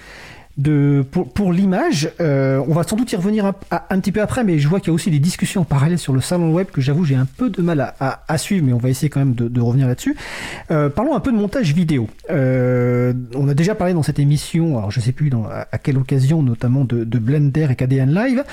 [0.62, 2.12] de, pour, pour l'image.
[2.20, 4.80] Euh, on va sans doute y revenir un, un, petit peu après, mais je vois
[4.80, 7.16] qu'il y a aussi des discussions en parallèle sur le salon web que j'avoue j'ai
[7.16, 9.48] un peu de mal à, à, à, suivre, mais on va essayer quand même de,
[9.48, 10.16] de revenir là-dessus.
[10.70, 12.08] Euh, parlons un peu de montage vidéo.
[12.30, 15.98] Euh, on a déjà parlé dans cette émission, alors je sais plus dans, à, quelle
[15.98, 18.44] occasion, notamment de, de Blender et KDN Live.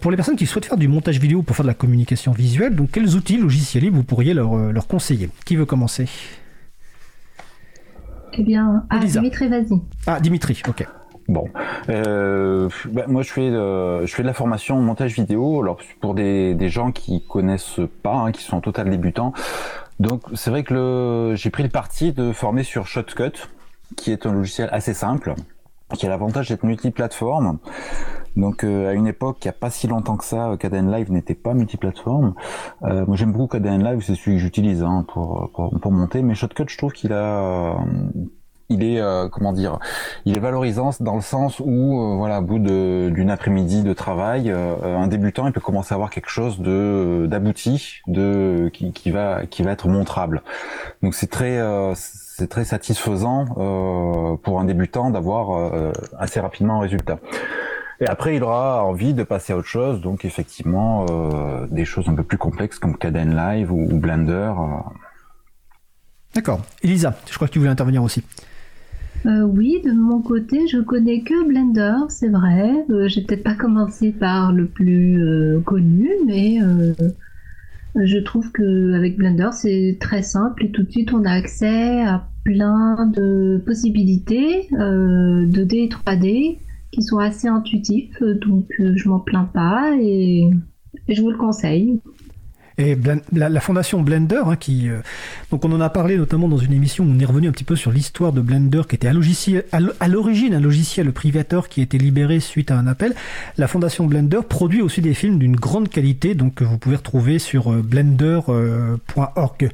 [0.00, 2.74] Pour les personnes qui souhaitent faire du montage vidéo pour faire de la communication visuelle,
[2.74, 5.30] donc quels outils logiciels vous pourriez leur, leur conseiller?
[5.44, 6.08] Qui veut commencer?
[8.34, 9.80] Eh bien, ah, Dimitri, vas-y.
[10.06, 10.86] Ah, Dimitri, ok.
[11.28, 11.48] Bon,
[11.88, 15.62] euh, bah, moi je fais euh, je fais de la formation montage vidéo.
[15.62, 19.32] Alors pour des, des gens qui connaissent pas, hein, qui sont total débutants,
[20.00, 23.48] donc c'est vrai que le, j'ai pris le parti de former sur Shotcut,
[23.96, 25.34] qui est un logiciel assez simple,
[25.94, 27.58] qui a l'avantage d'être multiplateforme.
[28.36, 31.12] Donc euh, à une époque, il n'y a pas si longtemps que ça, KDN Live
[31.12, 32.34] n'était pas multiplateforme.
[32.82, 36.22] Euh, moi j'aime beaucoup KDN Live, c'est celui que j'utilise hein, pour, pour, pour monter,
[36.22, 37.76] mais Shotcut, je trouve qu'il a
[38.72, 39.78] il est euh, comment dire,
[40.24, 44.50] il est valorisant dans le sens où euh, voilà, au bout d'une après-midi de travail,
[44.50, 49.46] euh, un débutant il peut commencer à avoir quelque chose de d'abouti, de qui, va
[49.46, 50.42] qui va être montrable.
[51.02, 51.60] Donc c'est très
[51.94, 57.18] c'est très satisfaisant pour un débutant d'avoir assez rapidement un résultat.
[58.00, 61.06] Et après, il aura envie de passer à autre chose, donc effectivement
[61.70, 64.52] des choses un peu plus complexes comme Caden Live ou Blender.
[66.34, 66.62] D'accord.
[66.82, 68.24] Elisa, je crois que tu voulais intervenir aussi.
[69.24, 72.84] Euh, oui, de mon côté, je connais que Blender, c'est vrai.
[72.90, 76.58] Euh, J'ai peut-être pas commencé par le plus euh, connu, mais
[77.94, 82.02] je trouve que avec Blender, c'est très simple et tout de suite, on a accès
[82.02, 86.58] à plein de possibilités 2D et 3D
[86.90, 90.50] qui sont assez intuitifs, donc je m'en plains pas et
[91.08, 92.00] je vous le conseille.
[92.78, 92.96] Et
[93.32, 95.00] la, fondation Blender, hein, qui euh,
[95.50, 97.64] donc on en a parlé notamment dans une émission où on est revenu un petit
[97.64, 101.98] peu sur l'histoire de Blender, qui était à l'origine un logiciel privateur qui a été
[101.98, 103.14] libéré suite à un appel.
[103.58, 107.38] La fondation Blender produit aussi des films d'une grande qualité, donc que vous pouvez retrouver
[107.38, 109.70] sur euh, blender.org.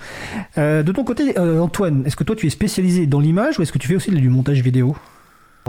[0.58, 3.72] Euh, de ton côté, Antoine, est-ce que toi tu es spécialisé dans l'image ou est-ce
[3.72, 4.96] que tu fais aussi du montage vidéo?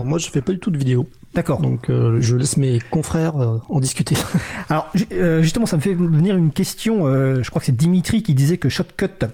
[0.04, 1.08] Moi, je fais pas du tout de vidéo.
[1.36, 1.62] D'accord.
[1.62, 4.16] Donc euh, je laisse mes confrères euh, en discuter.
[4.70, 7.06] Alors euh, justement, ça me fait venir une question.
[7.06, 9.28] je crois que c'est Dimitri qui disait que Shotcut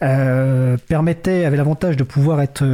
[0.00, 2.64] permettait, avait l'avantage de pouvoir être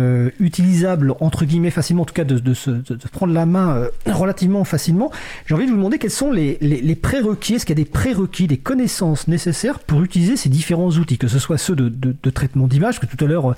[0.41, 3.89] utilisable entre guillemets facilement, en tout cas de, de, se, de, de prendre la main
[4.07, 5.11] relativement facilement.
[5.45, 7.55] J'ai envie de vous demander quels sont les, les, les prérequis.
[7.55, 11.29] Est-ce qu'il y a des prérequis, des connaissances nécessaires pour utiliser ces différents outils, que
[11.29, 13.55] ce soit ceux de, de traitement d'image, que tout à l'heure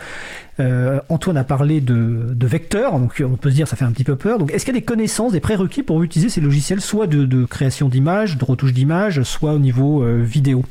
[1.08, 4.04] Antoine a parlé de, de vecteurs, donc on peut se dire ça fait un petit
[4.04, 4.38] peu peur.
[4.38, 7.24] Donc est-ce qu'il y a des connaissances, des prérequis pour utiliser ces logiciels, soit de,
[7.24, 10.64] de création d'images, de retouche d'images, soit au niveau euh, vidéo?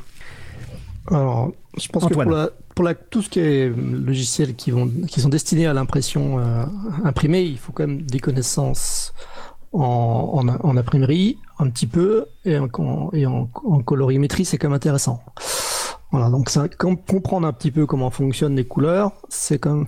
[1.10, 2.26] Alors, je pense Antoine.
[2.26, 5.66] que pour, la, pour la, tout ce qui est logiciels qui, vont, qui sont destinés
[5.66, 6.64] à l'impression euh,
[7.02, 9.14] imprimée, il faut quand même des connaissances
[9.72, 9.80] en,
[10.34, 12.68] en, en imprimerie, un petit peu, et en,
[13.14, 15.22] et en, en colorimétrie, c'est quand même intéressant.
[16.10, 19.86] Voilà, donc ça, comprendre un petit peu comment fonctionnent les couleurs, c'est quand même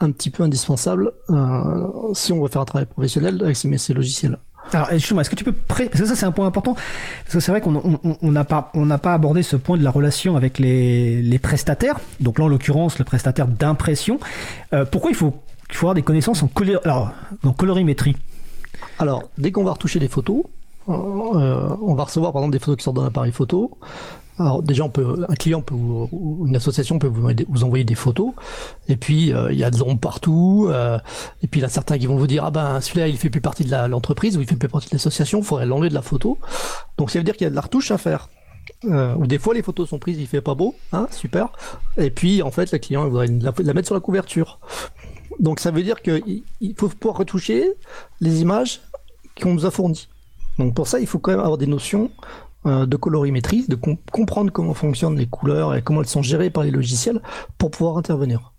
[0.00, 3.94] un petit peu indispensable euh, si on veut faire un travail professionnel avec ces, ces
[3.94, 4.38] logiciels.
[4.72, 5.88] Alors justement, est-ce que tu peux pré...
[5.88, 8.44] parce que ça c'est un point important parce que c'est vrai qu'on n'a on, on
[8.44, 12.00] pas on n'a pas abordé ce point de la relation avec les, les prestataires.
[12.20, 14.18] Donc là en l'occurrence le prestataire d'impression.
[14.72, 15.34] Euh, pourquoi il faut
[15.70, 16.80] il faut avoir des connaissances en, color...
[16.84, 17.12] Alors,
[17.44, 18.16] en colorimétrie?
[18.98, 20.42] Alors dès qu'on va retoucher des photos,
[20.88, 23.78] euh, on va recevoir par exemple des photos qui sortent d'un appareil photo.
[24.38, 24.90] Alors déjà, on
[25.28, 28.32] un client peut ou une association peut vous, envoyer des photos,
[28.88, 30.98] et puis euh, il y a des ombres partout, euh,
[31.42, 33.30] et puis il y a certains qui vont vous dire ah ben celui-là il fait
[33.30, 35.94] plus partie de l'entreprise ou il fait plus partie de l'association, il faudrait l'enlever de
[35.94, 36.38] la photo.
[36.98, 38.28] Donc ça veut dire qu'il y a de la retouche à faire.
[38.84, 41.48] Euh, ou des fois les photos sont prises, il fait pas beau, hein, super.
[41.96, 44.58] Et puis en fait le client il voudrait la, mettre sur la couverture.
[45.40, 46.42] Donc ça veut dire qu'il
[46.76, 47.72] faut pouvoir retoucher
[48.20, 48.82] les images
[49.40, 50.08] qu'on nous a fournies.
[50.58, 53.96] Donc pour ça, il faut quand même avoir des notions euh, de colorimétrie, de com
[54.12, 57.22] comprendre comment fonctionnent les couleurs et comment elles sont gérées par les logiciels
[57.58, 58.52] pour pouvoir intervenir.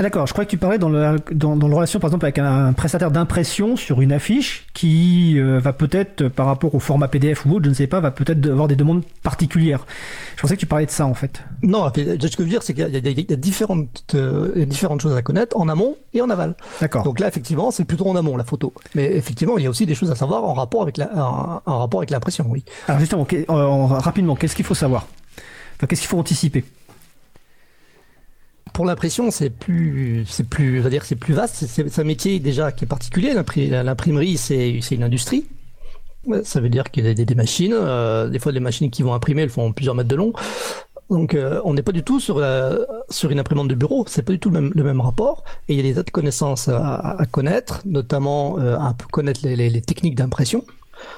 [0.00, 2.24] Ah d'accord, je crois que tu parlais dans le, dans, dans le relation par exemple
[2.24, 7.08] avec un, prestataire d'impression sur une affiche qui euh, va peut-être par rapport au format
[7.08, 9.84] PDF ou autre, je ne sais pas, va peut-être avoir des demandes particulières.
[10.36, 11.42] Je pensais que tu parlais de ça en fait.
[11.64, 15.22] Non, ce que je veux dire c'est qu'il y, a différentes, euh, différentes choses à
[15.22, 16.54] connaître en amont et en aval.
[16.80, 17.02] D'accord.
[17.02, 18.72] Donc là effectivement c'est plutôt en amont la photo.
[18.94, 21.78] Mais effectivement il y a aussi des choses à savoir en rapport avec la, en,
[21.80, 22.64] rapport avec l'impression, oui.
[22.86, 23.26] Alors justement,
[23.98, 25.08] rapidement, qu'est-ce qu'il faut savoir?
[25.76, 26.64] Enfin, Qu'est-ce qu'il faut anticiper?
[28.78, 31.66] Pour l'impression, c'est plus, c'est plus, dire, c'est plus vaste.
[31.66, 33.34] C'est un métier déjà qui est particulier.
[33.34, 35.46] L'imprimerie, c'est, une industrie.
[36.44, 37.72] Ça veut dire qu'il y a des, machines.
[37.74, 40.32] Euh, des fois, les machines qui vont imprimer, elles font plusieurs mètres de long.
[41.10, 42.40] Donc, euh, on n'est pas du tout sur,
[43.10, 44.04] sur une imprimante de bureau.
[44.06, 45.42] C'est pas du tout le même, le même rapport.
[45.68, 49.82] Et il y a des tas de connaissances à, connaître, notamment euh, à connaître les
[49.82, 50.64] techniques d'impression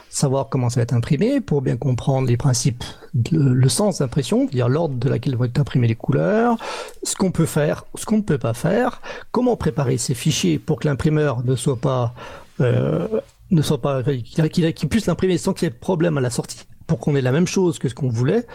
[0.08, 2.84] savoir comment ça va être imprimé pour bien comprendre les principes,
[3.32, 6.56] le sens d'impression, c'est-à-dire l'ordre de laquelle vont être imprimées les couleurs,
[7.02, 9.00] ce qu'on peut faire, ce qu'on ne peut pas faire,
[9.32, 12.14] comment préparer ces fichiers pour que l'imprimeur ne soit pas,
[12.60, 13.08] euh,
[13.50, 16.66] ne soit pas, qu'il puisse l'imprimer sans qu'il y ait de problème à la sortie,
[16.86, 18.46] pour qu'on ait la même chose que ce qu'on voulait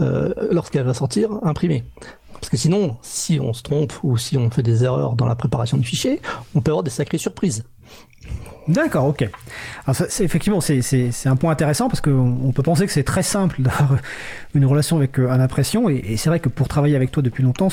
[0.00, 1.84] euh, lorsqu'elle va sortir imprimée.
[2.34, 5.34] Parce que sinon, si on se trompe ou si on fait des erreurs dans la
[5.34, 6.22] préparation du fichier,
[6.54, 7.64] on peut avoir des sacrées surprises.
[8.68, 9.28] D'accord, ok.
[10.20, 10.82] Effectivement, c'est,
[11.24, 13.96] un point intéressant parce qu'on on peut penser que c'est très simple d'avoir
[14.54, 17.42] une relation avec euh, un impression et, c'est vrai que pour travailler avec toi depuis
[17.42, 17.68] longtemps,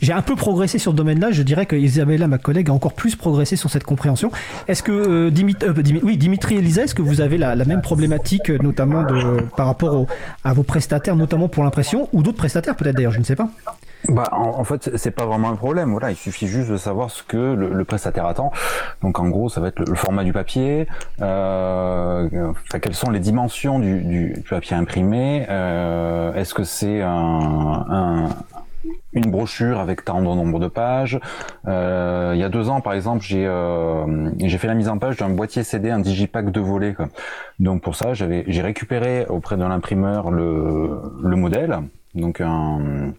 [0.00, 1.30] j'ai un peu progressé sur le domaine-là.
[1.30, 4.30] Je dirais que Isabella, ma collègue, a encore plus progressé sur cette compréhension.
[4.68, 7.82] Est-ce que euh, euh, Dimitri, oui, Dimitri et Lisa, est-ce que vous avez la, même
[7.82, 10.06] problématique, notamment de, par rapport
[10.44, 13.50] à vos prestataires, notamment pour l'impression ou d'autres prestataires peut-être d'ailleurs, je ne sais pas.
[14.08, 15.90] Bah, en, fait, c'est pas vraiment un problème.
[15.90, 18.52] Voilà, il suffit juste de savoir ce que le, prestataire attend.
[19.02, 20.86] Donc, en gros, ça va être le, format du papier,
[21.20, 25.46] euh, enfin, quelles sont les dimensions du, du, papier imprimé.
[25.48, 28.28] Euh, Est-ce que c'est un, un,
[29.12, 31.18] une brochure avec tant de nombre de pages.
[31.66, 34.98] Euh, il y a deux ans, par exemple, j'ai euh, j'ai fait la mise en
[34.98, 36.94] page d'un boîtier CD, un digipack de volets.
[36.94, 37.08] Quoi.
[37.58, 41.78] Donc pour ça, j'avais j'ai récupéré auprès de l'imprimeur le, le modèle,
[42.14, 43.12] donc un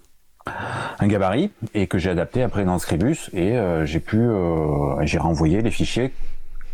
[1.00, 5.18] un gabarit et que j'ai adapté après dans Scribus et euh, j'ai pu euh, j'ai
[5.18, 6.14] renvoyé les fichiers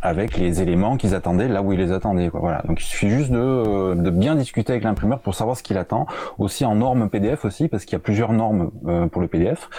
[0.02, 2.40] avec les éléments qu'ils attendaient là où ils les attendaient quoi.
[2.40, 2.62] voilà.
[2.68, 5.78] Donc il suffit juste de, euh, de bien discuter avec l'imprimeur pour savoir ce qu'il
[5.78, 6.06] attend.
[6.38, 8.72] Aussi en normes PDF aussi parce qu'il y a plusieurs normes
[9.12, 9.70] pour le PDF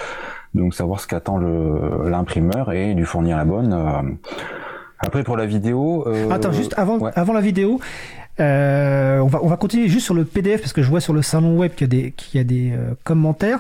[0.55, 4.19] donc savoir ce qu'attend l'imprimeur et lui fournir la bonne
[4.99, 7.79] après pour la vidéo attends juste avant avant la vidéo
[8.41, 11.13] euh, on, va, on va continuer juste sur le PDF parce que je vois sur
[11.13, 13.59] le salon web qu'il y a des, qu'il y a des euh, commentaires.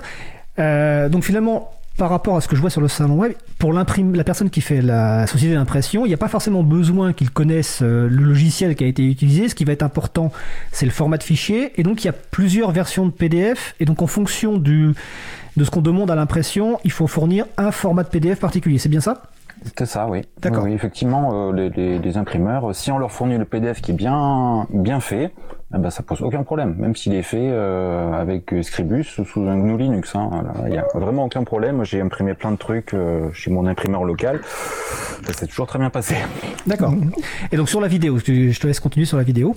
[0.59, 3.73] Euh, donc finalement, par rapport à ce que je vois sur le salon web, pour
[3.73, 7.81] la personne qui fait la société d'impression, il n'y a pas forcément besoin qu'il connaisse
[7.81, 9.49] le logiciel qui a été utilisé.
[9.49, 10.31] Ce qui va être important,
[10.71, 11.73] c'est le format de fichier.
[11.77, 13.75] Et donc, il y a plusieurs versions de PDF.
[13.81, 14.95] Et donc, en fonction du,
[15.57, 18.79] de ce qu'on demande à l'impression, il faut fournir un format de PDF particulier.
[18.79, 19.23] C'est bien ça?
[19.77, 20.23] C'est ça, oui.
[20.41, 20.65] D'accord.
[20.65, 24.67] Oui, effectivement, euh, les, les, imprimeurs, si on leur fournit le PDF qui est bien
[24.71, 25.33] bien fait,
[25.75, 29.59] eh ben, ça pose aucun problème, même s'il est fait euh, avec Scribus sous un
[29.59, 30.15] GNU Linux.
[30.15, 30.31] Hein,
[30.65, 31.85] il n'y a vraiment aucun problème.
[31.85, 34.41] J'ai imprimé plein de trucs euh, chez mon imprimeur local.
[35.27, 36.17] Ça s'est toujours très bien passé.
[36.67, 36.95] D'accord.
[37.53, 39.55] Et donc sur la vidéo, je te laisse continuer sur la vidéo.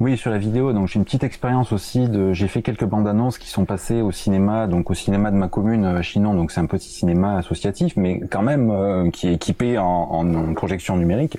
[0.00, 0.72] Oui, sur la vidéo.
[0.72, 2.08] Donc j'ai une petite expérience aussi.
[2.08, 5.36] De, j'ai fait quelques bandes annonces qui sont passées au cinéma, donc au cinéma de
[5.36, 6.34] ma commune, euh, Chinon.
[6.34, 10.96] Donc c'est un petit cinéma associatif, mais quand même qui est équipé en, en projection
[10.96, 11.38] numérique.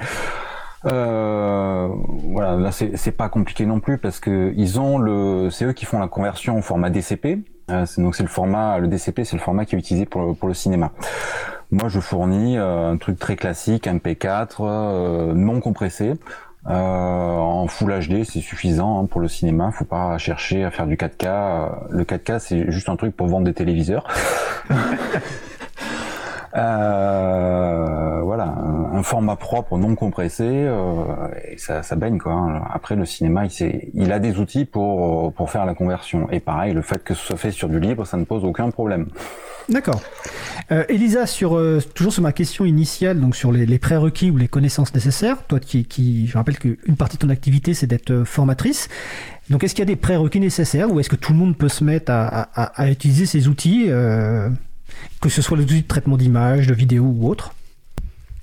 [0.85, 1.89] Euh,
[2.31, 5.85] voilà, là c'est pas compliqué non plus parce que ils ont le, c'est eux qui
[5.85, 7.39] font la conversion au format DCP.
[7.69, 10.47] Euh, donc c'est le format, le DCP, c'est le format qui est utilisé pour, pour
[10.47, 10.91] le cinéma.
[11.71, 16.13] Moi, je fournis euh, un truc très classique, un P4 euh, non compressé.
[16.65, 19.71] En Full HD, c'est suffisant hein, pour le cinéma.
[19.71, 21.87] Faut pas chercher à faire du 4K.
[21.89, 24.07] Le 4K, c'est juste un truc pour vendre des téléviseurs.
[26.55, 31.03] Euh, voilà, un, format propre, non compressé, euh,
[31.47, 32.33] et ça, ça baigne quoi.
[32.33, 32.61] Hein.
[32.73, 36.29] Après, le cinéma, il, il a des outils pour pour faire la conversion.
[36.31, 38.69] Et pareil, le fait que ce soit fait sur du libre, ça ne pose aucun
[38.71, 39.07] problème.
[39.69, 40.01] D'accord.
[40.71, 44.37] Euh, Elisa, sur euh, toujours sur ma question initiale, donc sur les, les, prérequis ou
[44.37, 48.25] les connaissances nécessaires, toi qui, je rappelle qu'une partie de ton activité c'est d'être euh,
[48.25, 48.89] formatrice.
[49.49, 51.69] Donc est-ce qu'il y a des prérequis nécessaires ou est-ce que tout le monde peut
[51.69, 54.49] se mettre à, à, à utiliser ces outils euh,
[55.21, 57.53] que ce soit de traitement d'image, de vidéo ou autre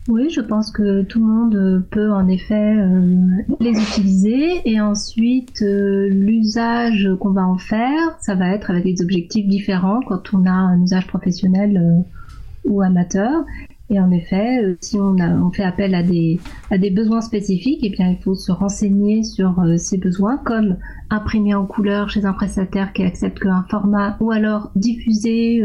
[0.09, 3.19] oui, je pense que tout le monde peut en effet euh,
[3.59, 9.03] les utiliser et ensuite euh, l'usage qu'on va en faire, ça va être avec des
[9.03, 13.45] objectifs différents quand on a un usage professionnel euh, ou amateur.
[13.91, 16.41] Et en effet, si on, fait appel à des,
[16.73, 20.77] à des besoins spécifiques, eh bien, il faut se renseigner sur ces besoins, comme
[21.09, 25.65] imprimer en couleur chez un prestataire qui accepte qu'un format, ou alors diffuser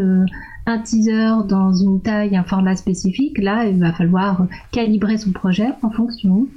[0.66, 5.70] un teaser dans une taille, un format spécifique, là, il va falloir calibrer son projet
[5.82, 6.48] en fonction.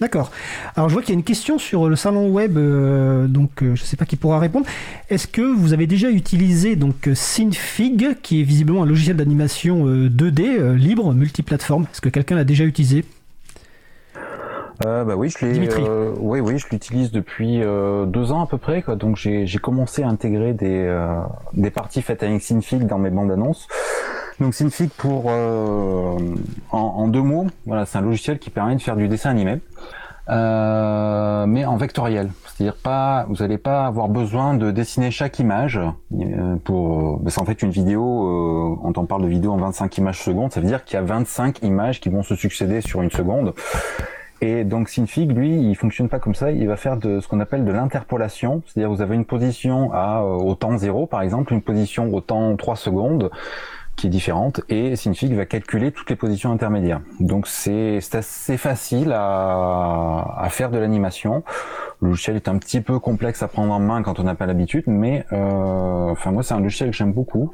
[0.00, 0.30] D'accord.
[0.74, 3.74] Alors je vois qu'il y a une question sur le salon web, euh, donc euh,
[3.74, 4.66] je ne sais pas qui pourra répondre.
[5.08, 10.74] Est-ce que vous avez déjà utilisé donc Synfig, qui est visiblement un logiciel d'animation 2D
[10.74, 11.84] libre, multiplateforme?
[11.90, 13.06] Est-ce que quelqu'un l'a déjà utilisé?
[14.84, 15.68] Euh, bah oui, je l'ai.
[15.78, 18.82] Euh, oui, oui, je l'utilise depuis euh, deux ans à peu près.
[18.82, 18.96] Quoi.
[18.96, 21.20] Donc j'ai commencé à intégrer des euh,
[21.54, 23.68] des parties faites avec Synfig dans mes bandes annonces.
[24.38, 26.18] Donc Synfig pour en,
[26.70, 29.60] en, deux mots, voilà, c'est un logiciel qui permet de faire du dessin animé,
[30.28, 32.28] mais en vectoriel.
[32.44, 35.80] C'est-à-dire pas, vous n'allez pas avoir besoin de dessiner chaque image
[36.64, 37.22] pour.
[37.28, 38.78] c'est en fait une vidéo.
[38.82, 41.02] quand on parle de vidéo en 25 images secondes, ça veut dire qu'il y a
[41.02, 43.54] 25 images qui vont se succéder sur une seconde.
[44.40, 46.50] Et donc Synfig, lui, il fonctionne pas comme ça.
[46.50, 50.20] Il va faire de ce qu'on appelle de l'interpolation, c'est-à-dire vous avez une position à
[50.20, 53.30] euh, au temps 0 par exemple, une position au temps 3 secondes
[53.96, 57.00] qui est différente, et Synfig va calculer toutes les positions intermédiaires.
[57.18, 61.42] Donc c'est assez facile à, à faire de l'animation.
[62.02, 64.44] Le logiciel est un petit peu complexe à prendre en main quand on n'a pas
[64.44, 67.50] l'habitude, mais euh, enfin moi c'est un logiciel que j'aime beaucoup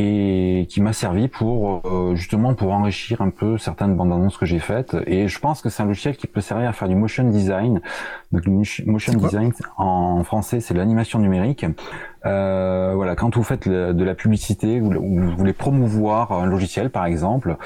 [0.00, 4.46] et qui m'a servi pour euh, justement pour enrichir un peu certaines bandes annonces que
[4.46, 4.96] j'ai faites.
[5.06, 7.82] Et je pense que c'est un logiciel qui peut servir à faire du motion design.
[8.30, 11.66] Donc motion design en français c'est l'animation numérique
[12.26, 17.06] euh, voilà, quand vous faites de la publicité ou vous voulez promouvoir un logiciel, par
[17.06, 17.56] exemple,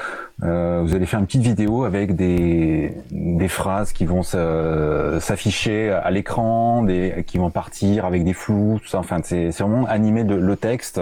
[0.43, 6.11] euh, vous allez faire une petite vidéo avec des, des phrases qui vont s'afficher à
[6.11, 8.99] l'écran, des qui vont partir avec des flous, tout ça.
[8.99, 11.01] Enfin, c'est vraiment animer de, le texte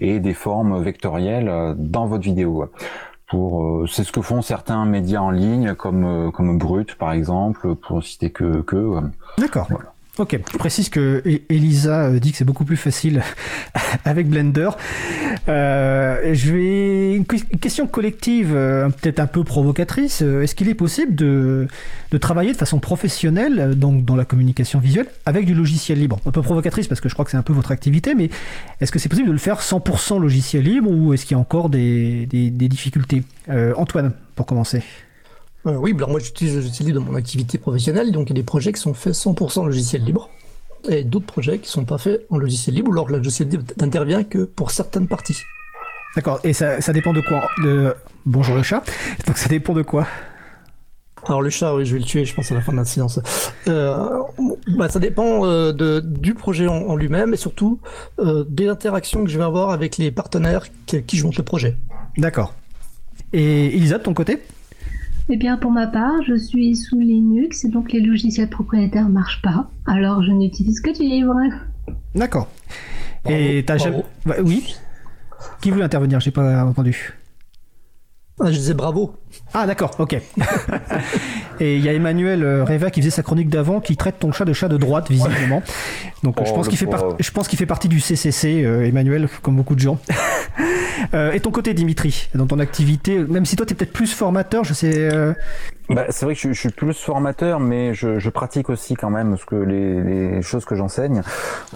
[0.00, 2.68] et des formes vectorielles dans votre vidéo.
[3.28, 7.74] Pour, euh, c'est ce que font certains médias en ligne, comme comme Brut, par exemple,
[7.76, 9.00] pour citer que que.
[9.38, 9.68] D'accord.
[9.70, 9.92] Voilà.
[10.18, 13.22] Ok, je précise que e- Elisa euh, dit que c'est beaucoup plus facile
[14.04, 14.68] avec Blender.
[15.48, 20.20] Euh, je vais une question collective, euh, peut-être un peu provocatrice.
[20.20, 21.66] Euh, est-ce qu'il est possible de,
[22.10, 26.20] de travailler de façon professionnelle donc dans la communication visuelle avec du logiciel libre?
[26.26, 28.28] Un peu provocatrice parce que je crois que c'est un peu votre activité, mais
[28.82, 31.40] est-ce que c'est possible de le faire 100% logiciel libre ou est-ce qu'il y a
[31.40, 33.22] encore des, des, des difficultés?
[33.76, 34.82] Antoine, pour commencer.
[35.66, 38.38] Euh, oui, alors moi j'utilise le logiciel libre dans mon activité professionnelle, donc il y
[38.38, 40.28] a des projets qui sont faits 100% logiciel libre,
[40.88, 43.64] et d'autres projets qui sont pas faits en logiciel libre, ou alors le logiciel libre
[43.78, 45.38] n'intervient que pour certaines parties.
[46.16, 47.48] D'accord, et ça, ça, dépend de quoi?
[47.62, 47.94] De...
[48.26, 48.82] Bonjour le chat,
[49.26, 50.06] donc ça dépend de quoi?
[51.24, 52.84] Alors le chat, oui, je vais le tuer, je pense à la fin de la
[52.84, 53.20] séance.
[53.68, 54.22] Euh,
[54.76, 57.78] bah, ça dépend euh, de, du projet en, en lui-même et surtout
[58.18, 61.44] euh, des interactions que je vais avoir avec les partenaires qui, qui je monte le
[61.44, 61.76] projet.
[62.18, 62.54] D'accord.
[63.32, 64.42] Et Elisa, de ton côté?
[65.28, 69.12] Eh bien, pour ma part, je suis sous Linux et donc les logiciels propriétaires ne
[69.12, 69.70] marchent pas.
[69.86, 71.34] Alors, je n'utilise que du livre.
[72.14, 72.48] D'accord.
[73.28, 74.04] Et t'as jamais...
[74.26, 74.74] Bah, oui
[75.60, 76.20] Qui voulait intervenir?
[76.20, 77.14] J'ai pas entendu.
[78.40, 79.14] Ah, je disais bravo.
[79.54, 80.14] Ah d'accord, ok.
[81.60, 84.32] et il y a Emmanuel euh, Reva qui faisait sa chronique d'avant qui traite ton
[84.32, 85.62] chat de chat de droite visiblement.
[86.22, 86.88] Donc oh, je pense qu'il fait,
[87.18, 89.98] je pense qu'il fait partie du CCC, euh, Emmanuel, comme beaucoup de gens.
[91.14, 94.12] euh, et ton côté Dimitri, dans ton activité, même si toi tu es peut-être plus
[94.12, 95.34] formateur, je sais, euh,
[95.90, 99.10] bah, c'est vrai que je, je, suis plus formateur, mais je, je, pratique aussi quand
[99.10, 101.22] même ce que les, les choses que j'enseigne.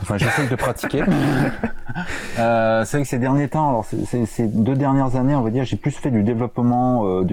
[0.00, 1.02] Enfin, j'essaie de pratiquer.
[2.36, 5.76] c'est vrai que ces derniers temps, alors ces deux dernières années, on va dire, j'ai
[5.76, 7.24] plus fait du développement euh,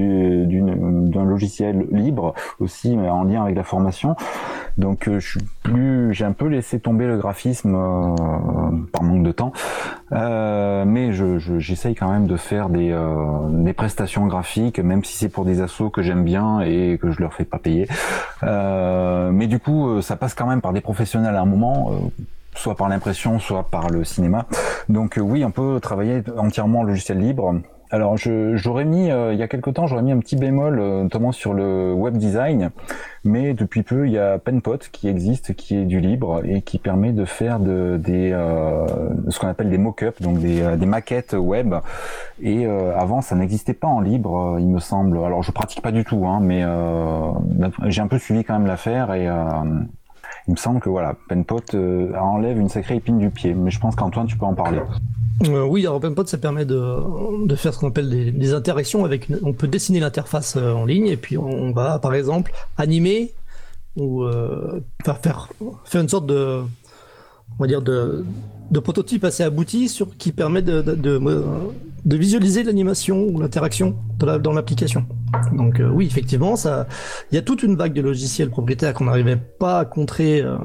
[0.46, 4.16] d'un logiciel libre aussi, en lien avec la formation.
[4.78, 8.16] Donc, euh, je suis plus, j'ai un peu laissé tomber le graphisme euh,
[8.92, 9.54] par manque de temps,
[10.12, 12.96] euh, mais j'essaye quand même de faire des,
[13.50, 17.22] des prestations graphiques, même si c'est pour des assos que j'aime bien et que je
[17.22, 17.88] leur fais pas payer.
[18.42, 21.92] Euh, mais du coup, euh, ça passe quand même par des professionnels à un moment.
[21.92, 22.24] Euh,
[22.56, 24.46] soit par l'impression, soit par le cinéma.
[24.88, 27.56] Donc oui, on peut travailler entièrement en logiciel libre.
[27.94, 31.04] Alors, j'aurais mis, euh, il y a quelque temps, j'aurais mis un petit bémol, euh,
[31.04, 32.72] notamment sur le web design,
[33.24, 36.80] mais depuis peu, il y a Penpot qui existe, qui est du libre et qui
[36.80, 38.88] permet de faire de, des, euh,
[39.30, 41.76] ce qu'on appelle des mock-ups, donc des, des, maquettes web.
[42.42, 45.20] Et avant, ça n'existait pas en libre, il me semble.
[45.20, 46.66] Alors, je pratique pas du tout, hein, mais
[47.92, 49.28] j'ai un peu suivi quand même l'affaire et
[50.48, 51.62] il me semble que voilà, Penpot
[52.20, 53.54] enlève une sacrée épine du pied.
[53.54, 54.80] Mais je pense qu'Antoine, tu peux en parler.
[55.48, 59.28] Euh, oui, alors OpenPod, ça permet de, faire ce qu'on appelle des, interactions avec.
[59.44, 63.34] On peut dessiner l'interface euh, en ligne et puis on va, par exemple, animer
[63.96, 65.50] ou euh, faire, faire,
[65.86, 66.62] faire une sorte de,
[67.58, 68.26] on va dire de,
[68.72, 71.18] de prototype assez abouti sur qui permet de,
[72.06, 75.06] de visualiser l'animation ou l'interaction dans l'application.
[75.54, 76.88] Donc euh, oui, effectivement, ça,
[77.32, 80.58] il y a toute une vague de logiciels propriétaires qu'on n'arrivait pas à contrer, euh,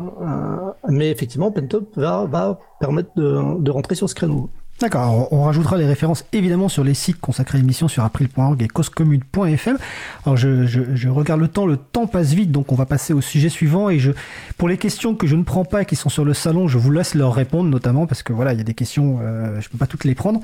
[0.88, 4.50] mais effectivement, Pentop va, va permettre de, de rentrer sur ce créneau.
[4.80, 8.68] D'accord, on rajoutera les références évidemment sur les sites consacrés à l'émission sur april.org et
[8.68, 9.76] causecommune.fm.
[10.24, 13.20] Alors je, je, regarde le temps, le temps passe vite, donc on va passer au
[13.20, 13.90] sujet suivant.
[13.90, 14.12] Et je,
[14.56, 16.78] pour les questions que je ne prends pas et qui sont sur le salon, je
[16.78, 19.68] vous laisse leur répondre notamment parce que voilà, il y a des questions, euh, je
[19.68, 20.38] peux pas toutes les prendre.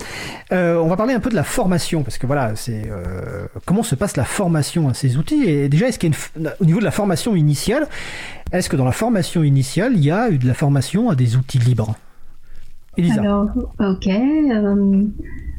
[0.50, 3.84] Euh, on va parler un peu de la formation parce que voilà, c'est euh, comment
[3.84, 5.44] se passe la formation à ces outils.
[5.44, 7.86] Et déjà, est-ce qu'il y a une, au niveau de la formation initiale,
[8.50, 11.36] est-ce que dans la formation initiale, il y a eu de la formation à des
[11.36, 11.94] outils libres?
[12.98, 14.08] Alors, ok.
[14.08, 15.04] Euh,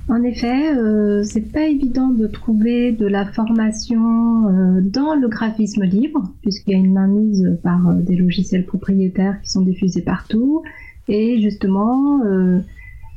[0.08, 5.84] en effet, euh, c'est pas évident de trouver de la formation euh, dans le graphisme
[5.84, 10.62] libre, puisqu'il y a une mainmise par des logiciels propriétaires qui sont diffusés partout.
[11.08, 12.22] Et justement,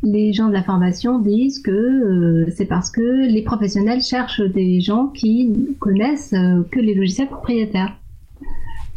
[0.02, 5.06] les gens de la formation disent que c'est parce que les professionnels cherchent des gens
[5.06, 6.34] qui connaissent
[6.70, 7.98] que les logiciels propriétaires.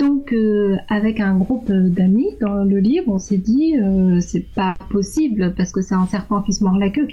[0.01, 4.73] Donc, euh, avec un groupe d'amis dans le livre, on s'est dit euh, c'est pas
[4.89, 7.07] possible parce que c'est un serpent qui se mord la queue.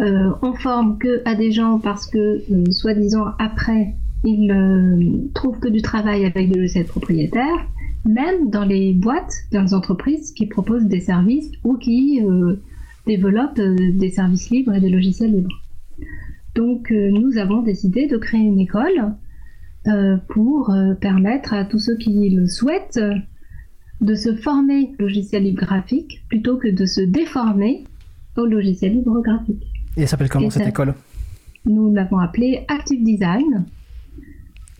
[0.00, 2.42] Euh, on forme que à des gens parce que,
[2.72, 3.94] soi-disant, après,
[4.24, 7.68] ils trouvent que du travail avec des logiciels propriétaires,
[8.04, 12.20] même dans les boîtes, dans les entreprises qui proposent des services ou qui
[13.06, 15.62] développent des services libres et des logiciels libres.
[16.56, 19.10] Donc, nous avons décidé de créer une école euh,
[20.28, 23.00] pour euh, permettre à tous ceux qui le souhaitent
[24.00, 27.84] de se former au logiciel libre graphique plutôt que de se déformer
[28.36, 29.66] au logiciel libre graphique.
[29.96, 30.94] Et elle s'appelle comment cette école?
[31.64, 33.66] Nous l'avons appelée Active Design.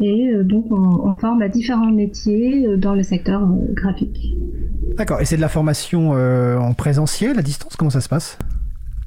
[0.00, 4.36] Et euh, donc on, forme à différents métiers dans le secteur graphique.
[4.96, 5.20] D'accord.
[5.20, 7.76] Et c'est de la formation en présentiel, à distance?
[7.76, 8.38] Comment ça se passe?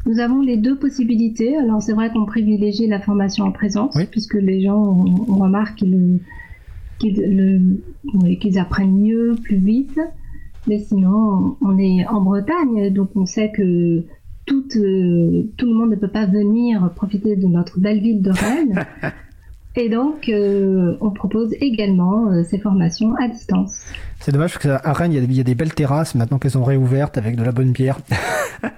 [0.05, 1.57] Nous avons les deux possibilités.
[1.57, 5.83] Alors c'est vrai qu'on privilégie la formation en présence, puisque les gens, on, remarque
[6.99, 9.99] qu'ils apprennent mieux, plus vite.
[10.67, 14.03] Mais sinon, on est en Bretagne, donc on sait que
[14.45, 18.31] tout, euh, tout le monde ne peut pas venir profiter de notre belle ville de
[18.31, 18.85] Rennes.
[19.75, 23.85] Et donc, euh, on propose également euh, ces formations à distance.
[24.19, 27.17] C'est dommage parce qu'à Rennes, il y, a des belles terrasses maintenant qu'elles sont réouvertes
[27.17, 27.99] avec de la bonne bière.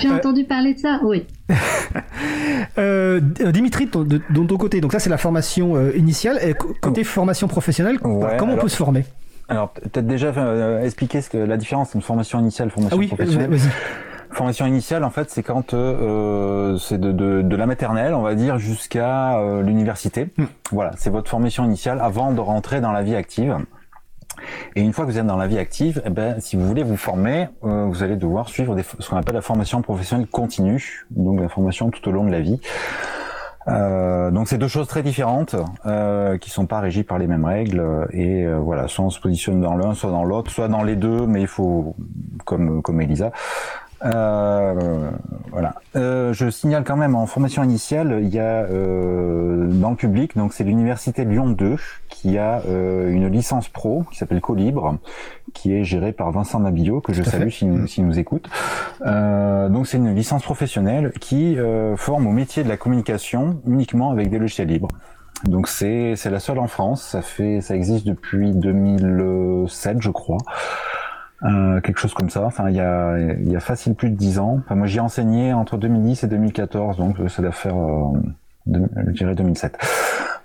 [0.00, 1.24] J'ai euh, entendu parler de ça, oui.
[3.52, 6.38] Dimitri, de, ton côté, donc ça c'est la formation initiale.
[6.42, 9.04] Et côté formation professionnelle, comment on peut se former?
[9.48, 10.32] Alors, peut-être déjà
[10.82, 13.50] expliquer ce que, la différence entre formation initiale et formation ah oui, professionnelle.
[14.32, 18.34] Formation initiale, en fait, c'est quand euh, c'est de, de, de, la maternelle, on va
[18.34, 20.30] dire, jusqu'à euh, l'université.
[20.38, 20.44] Hmm.
[20.70, 23.58] Voilà, c'est votre formation initiale avant de rentrer dans la vie active.
[24.74, 26.82] Et une fois que vous êtes dans la vie active, eh ben, si vous voulez
[26.82, 31.04] vous former, euh, vous allez devoir suivre des, ce qu'on appelle la formation professionnelle continue,
[31.10, 32.58] donc la formation tout au long de la vie.
[33.68, 35.54] Euh, donc c'est deux choses très différentes
[35.86, 39.20] euh, qui sont pas régies par les mêmes règles et euh, voilà soit on se
[39.20, 41.94] positionne dans l'un soit dans l'autre soit dans les deux mais il faut
[42.44, 43.30] comme comme Elisa
[44.04, 45.10] euh,
[45.50, 45.74] voilà.
[45.96, 50.36] Euh, je signale quand même en formation initiale, il y a euh, dans le public,
[50.36, 51.76] donc c'est l'université Lyon 2
[52.08, 54.98] qui a euh, une licence pro qui s'appelle Colibre,
[55.52, 58.48] qui est gérée par Vincent Mabillot, que je salue s'il nous, si nous écoute.
[59.04, 61.56] Euh, donc c'est une licence professionnelle qui
[61.96, 64.88] forme au métier de la communication uniquement avec des logiciels libres.
[65.44, 67.02] Donc c'est c'est la seule en France.
[67.02, 70.38] Ça fait ça existe depuis 2007 je crois.
[71.44, 72.44] Euh, quelque chose comme ça.
[72.44, 74.60] Enfin, il y a, il y a facile plus de 10 ans.
[74.64, 78.12] Enfin, moi, j'y ai enseigné entre 2010 et 2014, donc ça doit faire, euh,
[78.66, 79.76] je dirais 2007.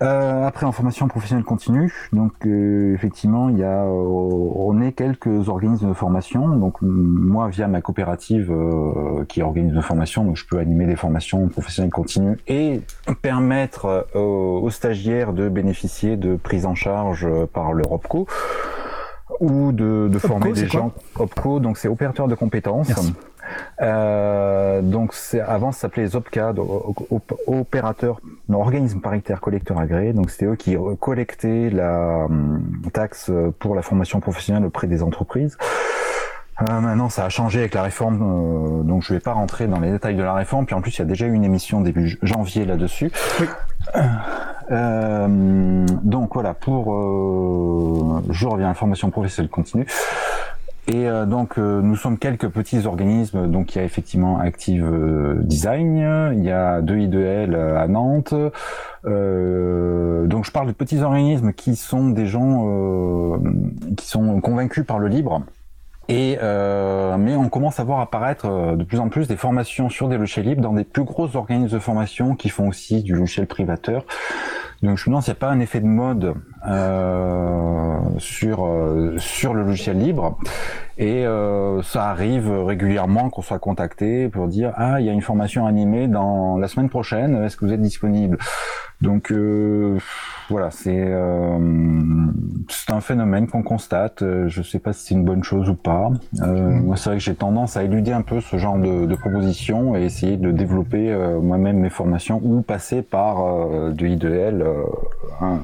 [0.00, 5.48] Euh, après, en formation professionnelle continue, donc euh, effectivement, il y a, on est quelques
[5.48, 6.48] organismes de formation.
[6.56, 8.52] Donc moi, via ma coopérative
[9.28, 12.80] qui organise de formation, donc je peux animer des formations professionnelles continues et
[13.22, 18.26] permettre aux stagiaires de bénéficier de prise en charge par l'Europeco
[19.40, 20.92] ou de, de former des gens.
[21.16, 22.90] OPCO, donc c'est opérateur de compétences.
[23.80, 26.52] Euh, donc c'est avant ça s'appelait OPCA,
[27.46, 30.12] opérateur, non, organisme paritaire collecteur agréé.
[30.12, 32.62] Donc c'était eux qui collectaient la hum,
[32.92, 35.56] taxe pour la formation professionnelle auprès des entreprises.
[36.60, 39.78] Euh, maintenant, ça a changé avec la réforme, euh, donc je vais pas rentrer dans
[39.78, 40.66] les détails de la réforme.
[40.66, 43.12] Puis en plus, il y a déjà eu une émission début janvier là-dessus.
[43.40, 43.46] Oui.
[44.70, 49.86] Euh, donc voilà, pour euh, je reviens à la formation professionnelle continue.
[50.86, 53.46] Et euh, donc nous sommes quelques petits organismes.
[53.46, 54.86] Donc il y a effectivement Active
[55.42, 58.34] Design, il y a 2i2L à Nantes.
[59.04, 63.38] donc je parle de petits organismes qui sont des gens
[63.96, 65.42] qui sont convaincus par le libre.
[66.08, 70.16] Et mais on commence à voir apparaître de plus en plus des formations sur des
[70.16, 74.04] logiciels libres dans des plus gros organismes de formation qui font aussi du logiciel privateur.
[74.82, 76.34] Donc je me demande s'il n'y a pas un effet de mode
[76.68, 80.38] euh, sur euh, sur le logiciel libre.
[80.98, 85.22] Et euh, ça arrive régulièrement qu'on soit contacté pour dire ah il y a une
[85.22, 88.38] formation animée dans la semaine prochaine, est-ce que vous êtes disponible?
[89.00, 89.98] Donc euh,
[90.50, 91.58] voilà, c'est euh,
[92.68, 94.24] c'est un phénomène qu'on constate.
[94.48, 96.10] Je sais pas si c'est une bonne chose ou pas.
[96.42, 99.14] Euh, moi c'est vrai que j'ai tendance à éluder un peu ce genre de, de
[99.14, 104.64] propositions et essayer de développer moi-même mes formations ou passer par de I2L,
[105.40, 105.60] un,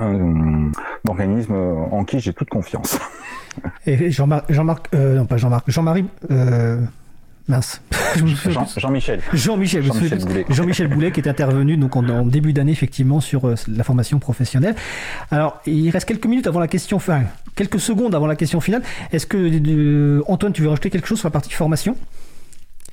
[0.00, 0.70] un
[1.08, 1.54] organisme
[1.90, 2.98] en qui j'ai toute confiance.
[3.86, 6.06] Et Jean-Marc, Jean-Marc, euh, non pas Jean-Marc, Jean-Marie,
[7.48, 7.80] euh, mince.
[8.76, 9.82] Jean, michel Jean-Michel.
[9.82, 9.82] Jean-Michel
[10.24, 10.46] Boulet.
[10.48, 14.74] Jean-Michel Boulet qui est intervenu donc en, début d'année effectivement sur euh, la formation professionnelle.
[15.30, 17.22] Alors il reste quelques minutes avant la question, enfin
[17.54, 18.82] quelques secondes avant la question finale.
[19.12, 21.96] Est-ce que Antoine, tu veux rajouter quelque chose sur la partie formation?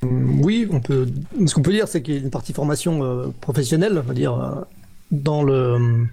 [0.02, 1.08] Oui, on peut.
[1.46, 4.64] Ce qu'on peut dire, c'est qu'il y a une partie formation professionnelle, on va dire
[5.10, 6.06] dans le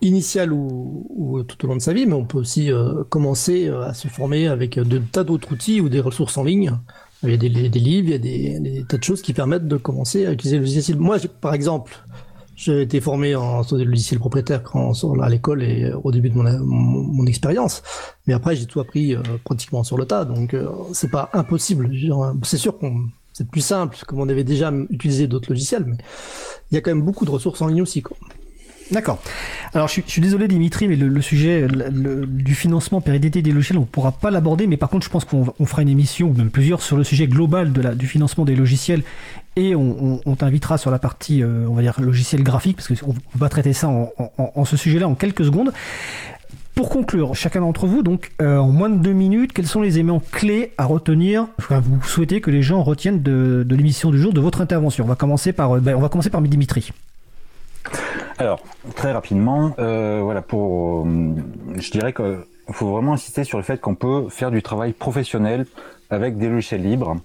[0.00, 3.82] initial ou, tout au long de sa vie, mais on peut aussi euh, commencer euh,
[3.82, 6.72] à se former avec de tas d'autres outils ou des ressources en ligne.
[7.22, 9.76] Il y a des, livres, il y a des, tas de choses qui permettent de
[9.76, 10.98] commencer à utiliser le logiciel.
[10.98, 12.04] Moi, par exemple,
[12.56, 14.92] j'ai été formé en sur des logiciels propriétaires quand,
[15.22, 17.82] à l'école et euh, au début de mon, expérience.
[18.26, 20.54] Mais après, j'ai tout appris pratiquement sur le tas, donc
[20.92, 21.90] c'est pas impossible.
[22.42, 25.98] C'est sûr qu'on c'est plus simple, comme on avait déjà utilisé d'autres logiciels, mais
[26.70, 28.02] il y a quand même beaucoup de ressources en ligne aussi.
[28.90, 29.18] D'accord.
[29.74, 33.86] Alors, je suis, désolé, Dimitri, mais le, sujet du financement pérennité des logiciels, on ne
[33.86, 34.66] pourra pas l'aborder.
[34.66, 37.26] Mais par contre, je pense qu'on fera une émission, ou même plusieurs, sur le sujet
[37.26, 39.02] global de la, du financement des logiciels.
[39.56, 43.48] Et on, t'invitera sur la partie, euh, on va dire, logiciel graphique, parce qu'on va
[43.48, 45.72] traiter ça en, ce sujet-là en quelques secondes.
[46.74, 49.94] Pour conclure, chacun d'entre vous, donc, euh, en moins de deux minutes, quels sont les
[49.94, 54.34] éléments clés à retenir enfin, Vous souhaitez que les gens retiennent de, l'émission du jour,
[54.34, 55.04] de votre intervention?
[55.04, 56.92] On va commencer par, euh, ben, on va commencer par Dimitri.
[58.38, 58.60] Alors,
[58.94, 61.34] très rapidement, euh, voilà, pour, euh,
[61.76, 65.66] je dirais qu'il faut vraiment insister sur le fait qu'on peut faire du travail professionnel
[66.10, 67.16] avec des logiciels libres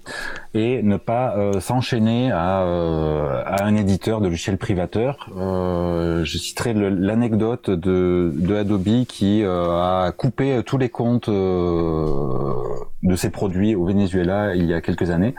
[0.54, 5.28] et ne pas euh, s'enchaîner à, euh, à, un éditeur de logiciels privateurs.
[5.36, 13.30] Euh, je citerai l'anecdote de, de, Adobe qui a coupé tous les comptes de ses
[13.30, 15.34] produits au Venezuela il y a quelques années.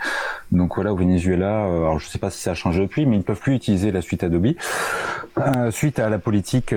[0.52, 3.16] Donc voilà, au Venezuela, alors je ne sais pas si ça a changé depuis, mais
[3.16, 4.54] ils ne peuvent plus utiliser la suite Adobe
[5.72, 6.74] suite à la politique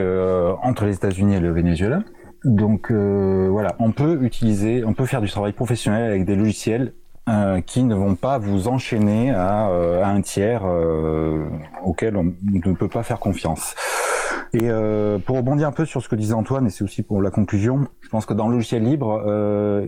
[0.62, 2.02] entre les États-Unis et le Venezuela.
[2.44, 6.92] Donc euh, voilà, on peut utiliser, on peut faire du travail professionnel avec des logiciels
[7.28, 10.64] euh, qui ne vont pas vous enchaîner à, euh, un tiers
[11.84, 13.74] auquel on ne peut pas faire confiance.
[14.52, 14.68] Et
[15.24, 17.88] pour rebondir un peu sur ce que disait Antoine, et c'est aussi pour la conclusion,
[18.00, 19.22] je pense que dans le logiciel libre,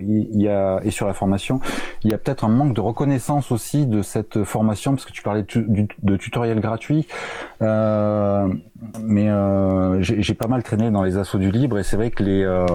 [0.01, 1.61] il y a et sur la formation,
[2.05, 5.23] il y a peut-être un manque de reconnaissance aussi de cette formation, parce que tu
[5.23, 7.07] parlais de, de tutoriels gratuits.
[7.61, 12.23] Mais euh, j'ai pas mal traîné dans les assauts du libre et c'est vrai que
[12.23, 12.67] les euh,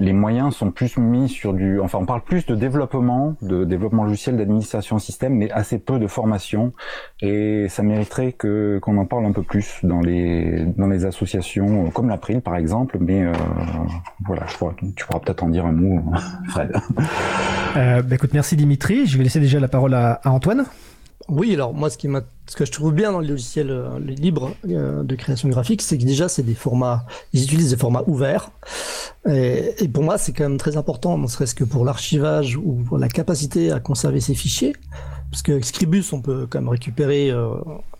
[0.00, 4.04] les moyens sont plus mis sur du, enfin on parle plus de développement, de développement
[4.04, 6.72] logiciel, d'administration système, mais assez peu de formation.
[7.20, 11.90] Et ça mériterait que qu'on en parle un peu plus dans les dans les associations
[11.90, 12.98] comme l'April par exemple.
[13.00, 13.32] Mais euh,
[14.26, 16.02] voilà, je crois, tu pourras peut-être en dire un mot,
[16.48, 16.72] Fred.
[17.76, 19.06] Euh, bah écoute, merci Dimitri.
[19.06, 20.64] Je vais laisser déjà la parole à, à Antoine.
[21.28, 22.08] Oui, alors moi, ce, qui
[22.46, 25.98] ce que je trouve bien dans les logiciels euh, libres euh, de création graphique, c'est
[25.98, 27.04] que déjà, c'est des formats,
[27.34, 28.50] ils utilisent des formats ouverts.
[29.30, 32.96] Et, pour moi, c'est quand même très important, ne serait-ce que pour l'archivage ou pour
[32.96, 34.74] la capacité à conserver ces fichiers.
[35.30, 37.50] Parce que Scribus, on peut quand même récupérer euh,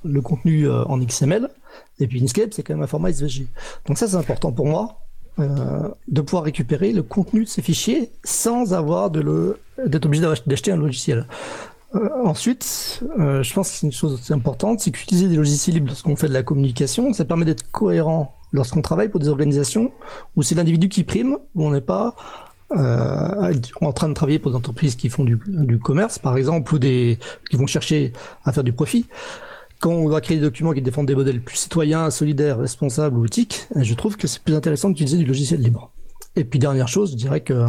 [0.05, 1.51] le contenu en XML.
[1.99, 3.47] Et puis Inkscape, c'est quand même un format SVG.
[3.87, 5.01] Donc ça, c'est important pour moi.
[5.37, 10.73] de pouvoir récupérer le contenu de ces fichiers sans avoir de le d'être obligé d'acheter
[10.73, 11.27] un logiciel.
[11.95, 15.75] Euh, ensuite, euh, je pense que c'est une chose aussi importante, c'est qu'utiliser des logiciels
[15.75, 19.91] libres lorsqu'on fait de la communication, ça permet d'être cohérent lorsqu'on travaille pour des organisations
[20.37, 22.15] où c'est l'individu qui prime, où on n'est pas
[22.77, 25.39] euh, en train de travailler pour des entreprises qui font du,
[25.79, 27.17] commerce, par exemple, ou qui
[27.53, 28.13] vont chercher
[28.45, 29.07] à faire du profit.
[29.81, 33.25] Quand on va créer des documents qui défendent des modèles plus citoyens, solidaires, responsables ou
[33.25, 35.91] éthiques, je trouve que c'est plus intéressant d'utiliser du logiciel libre.
[36.37, 37.65] Et puis dernière chose, je dirais que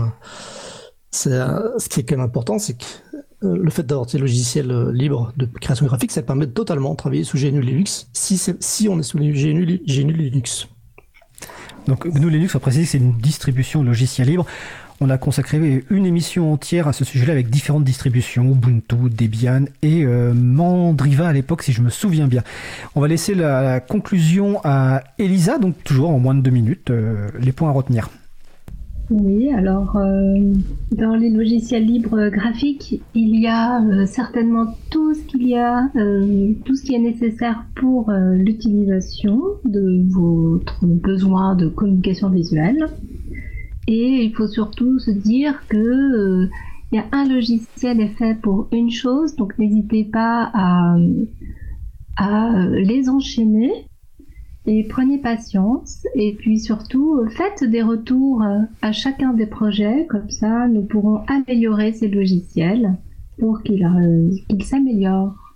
[1.11, 1.39] c'est
[1.77, 2.85] ce qui est quand même important, c'est que
[3.41, 7.23] le fait d'avoir ces logiciels euh, libres de création graphique, ça permet de totalement travailler
[7.23, 10.67] sous GNU Linux si, on est sous GNU, GNU Linux.
[11.87, 14.45] Donc GNU Linux, on précise, c'est une distribution logiciel libre.
[15.01, 20.03] On a consacré une émission entière à ce sujet-là avec différentes distributions, Ubuntu, Debian et
[20.03, 22.43] euh, Mandriva à l'époque, si je me souviens bien.
[22.95, 26.91] On va laisser la, conclusion à Elisa, donc toujours en moins de deux minutes,
[27.39, 28.09] les points à retenir.
[29.09, 30.53] Oui, alors euh,
[30.91, 35.89] dans les logiciels libres graphiques, il y a euh, certainement tout ce qu'il y a,
[35.95, 42.85] euh, tout ce qui est nécessaire pour l'utilisation de votre besoin de communication visuelle.
[43.87, 46.47] Et il faut surtout se dire que
[46.91, 50.97] il y a un logiciel est fait pour une chose, donc n'hésitez pas à,
[52.17, 53.88] à les enchaîner
[54.69, 58.43] et prenez patience et puis surtout faites des retours
[58.83, 62.95] à chacun des projets, comme ça nous pourrons améliorer ces logiciels
[63.39, 65.48] pour qu'ils euh, s'améliorent.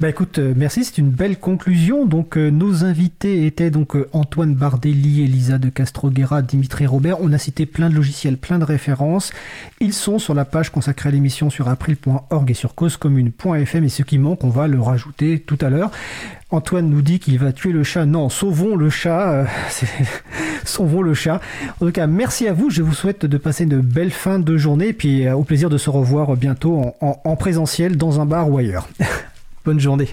[0.00, 2.06] Bah écoute, euh, merci, c'est une belle conclusion.
[2.06, 7.18] Donc euh, nos invités étaient donc euh, Antoine Bardelli, Elisa de Castroguera, Dimitri Robert.
[7.20, 9.32] On a cité plein de logiciels, plein de références.
[9.78, 14.02] Ils sont sur la page consacrée à l'émission sur april.org et sur causecommune.fm et ce
[14.02, 15.92] qui manque, on va le rajouter tout à l'heure.
[16.50, 18.04] Antoine nous dit qu'il va tuer le chat.
[18.04, 19.46] Non, sauvons le chat.
[20.64, 21.40] sauvons le chat.
[21.80, 22.70] En tout cas, merci à vous.
[22.70, 25.78] Je vous souhaite de passer une belle fin de journée et puis au plaisir de
[25.78, 28.88] se revoir bientôt en présentiel dans un bar ou ailleurs.
[29.64, 30.08] Bonne journée.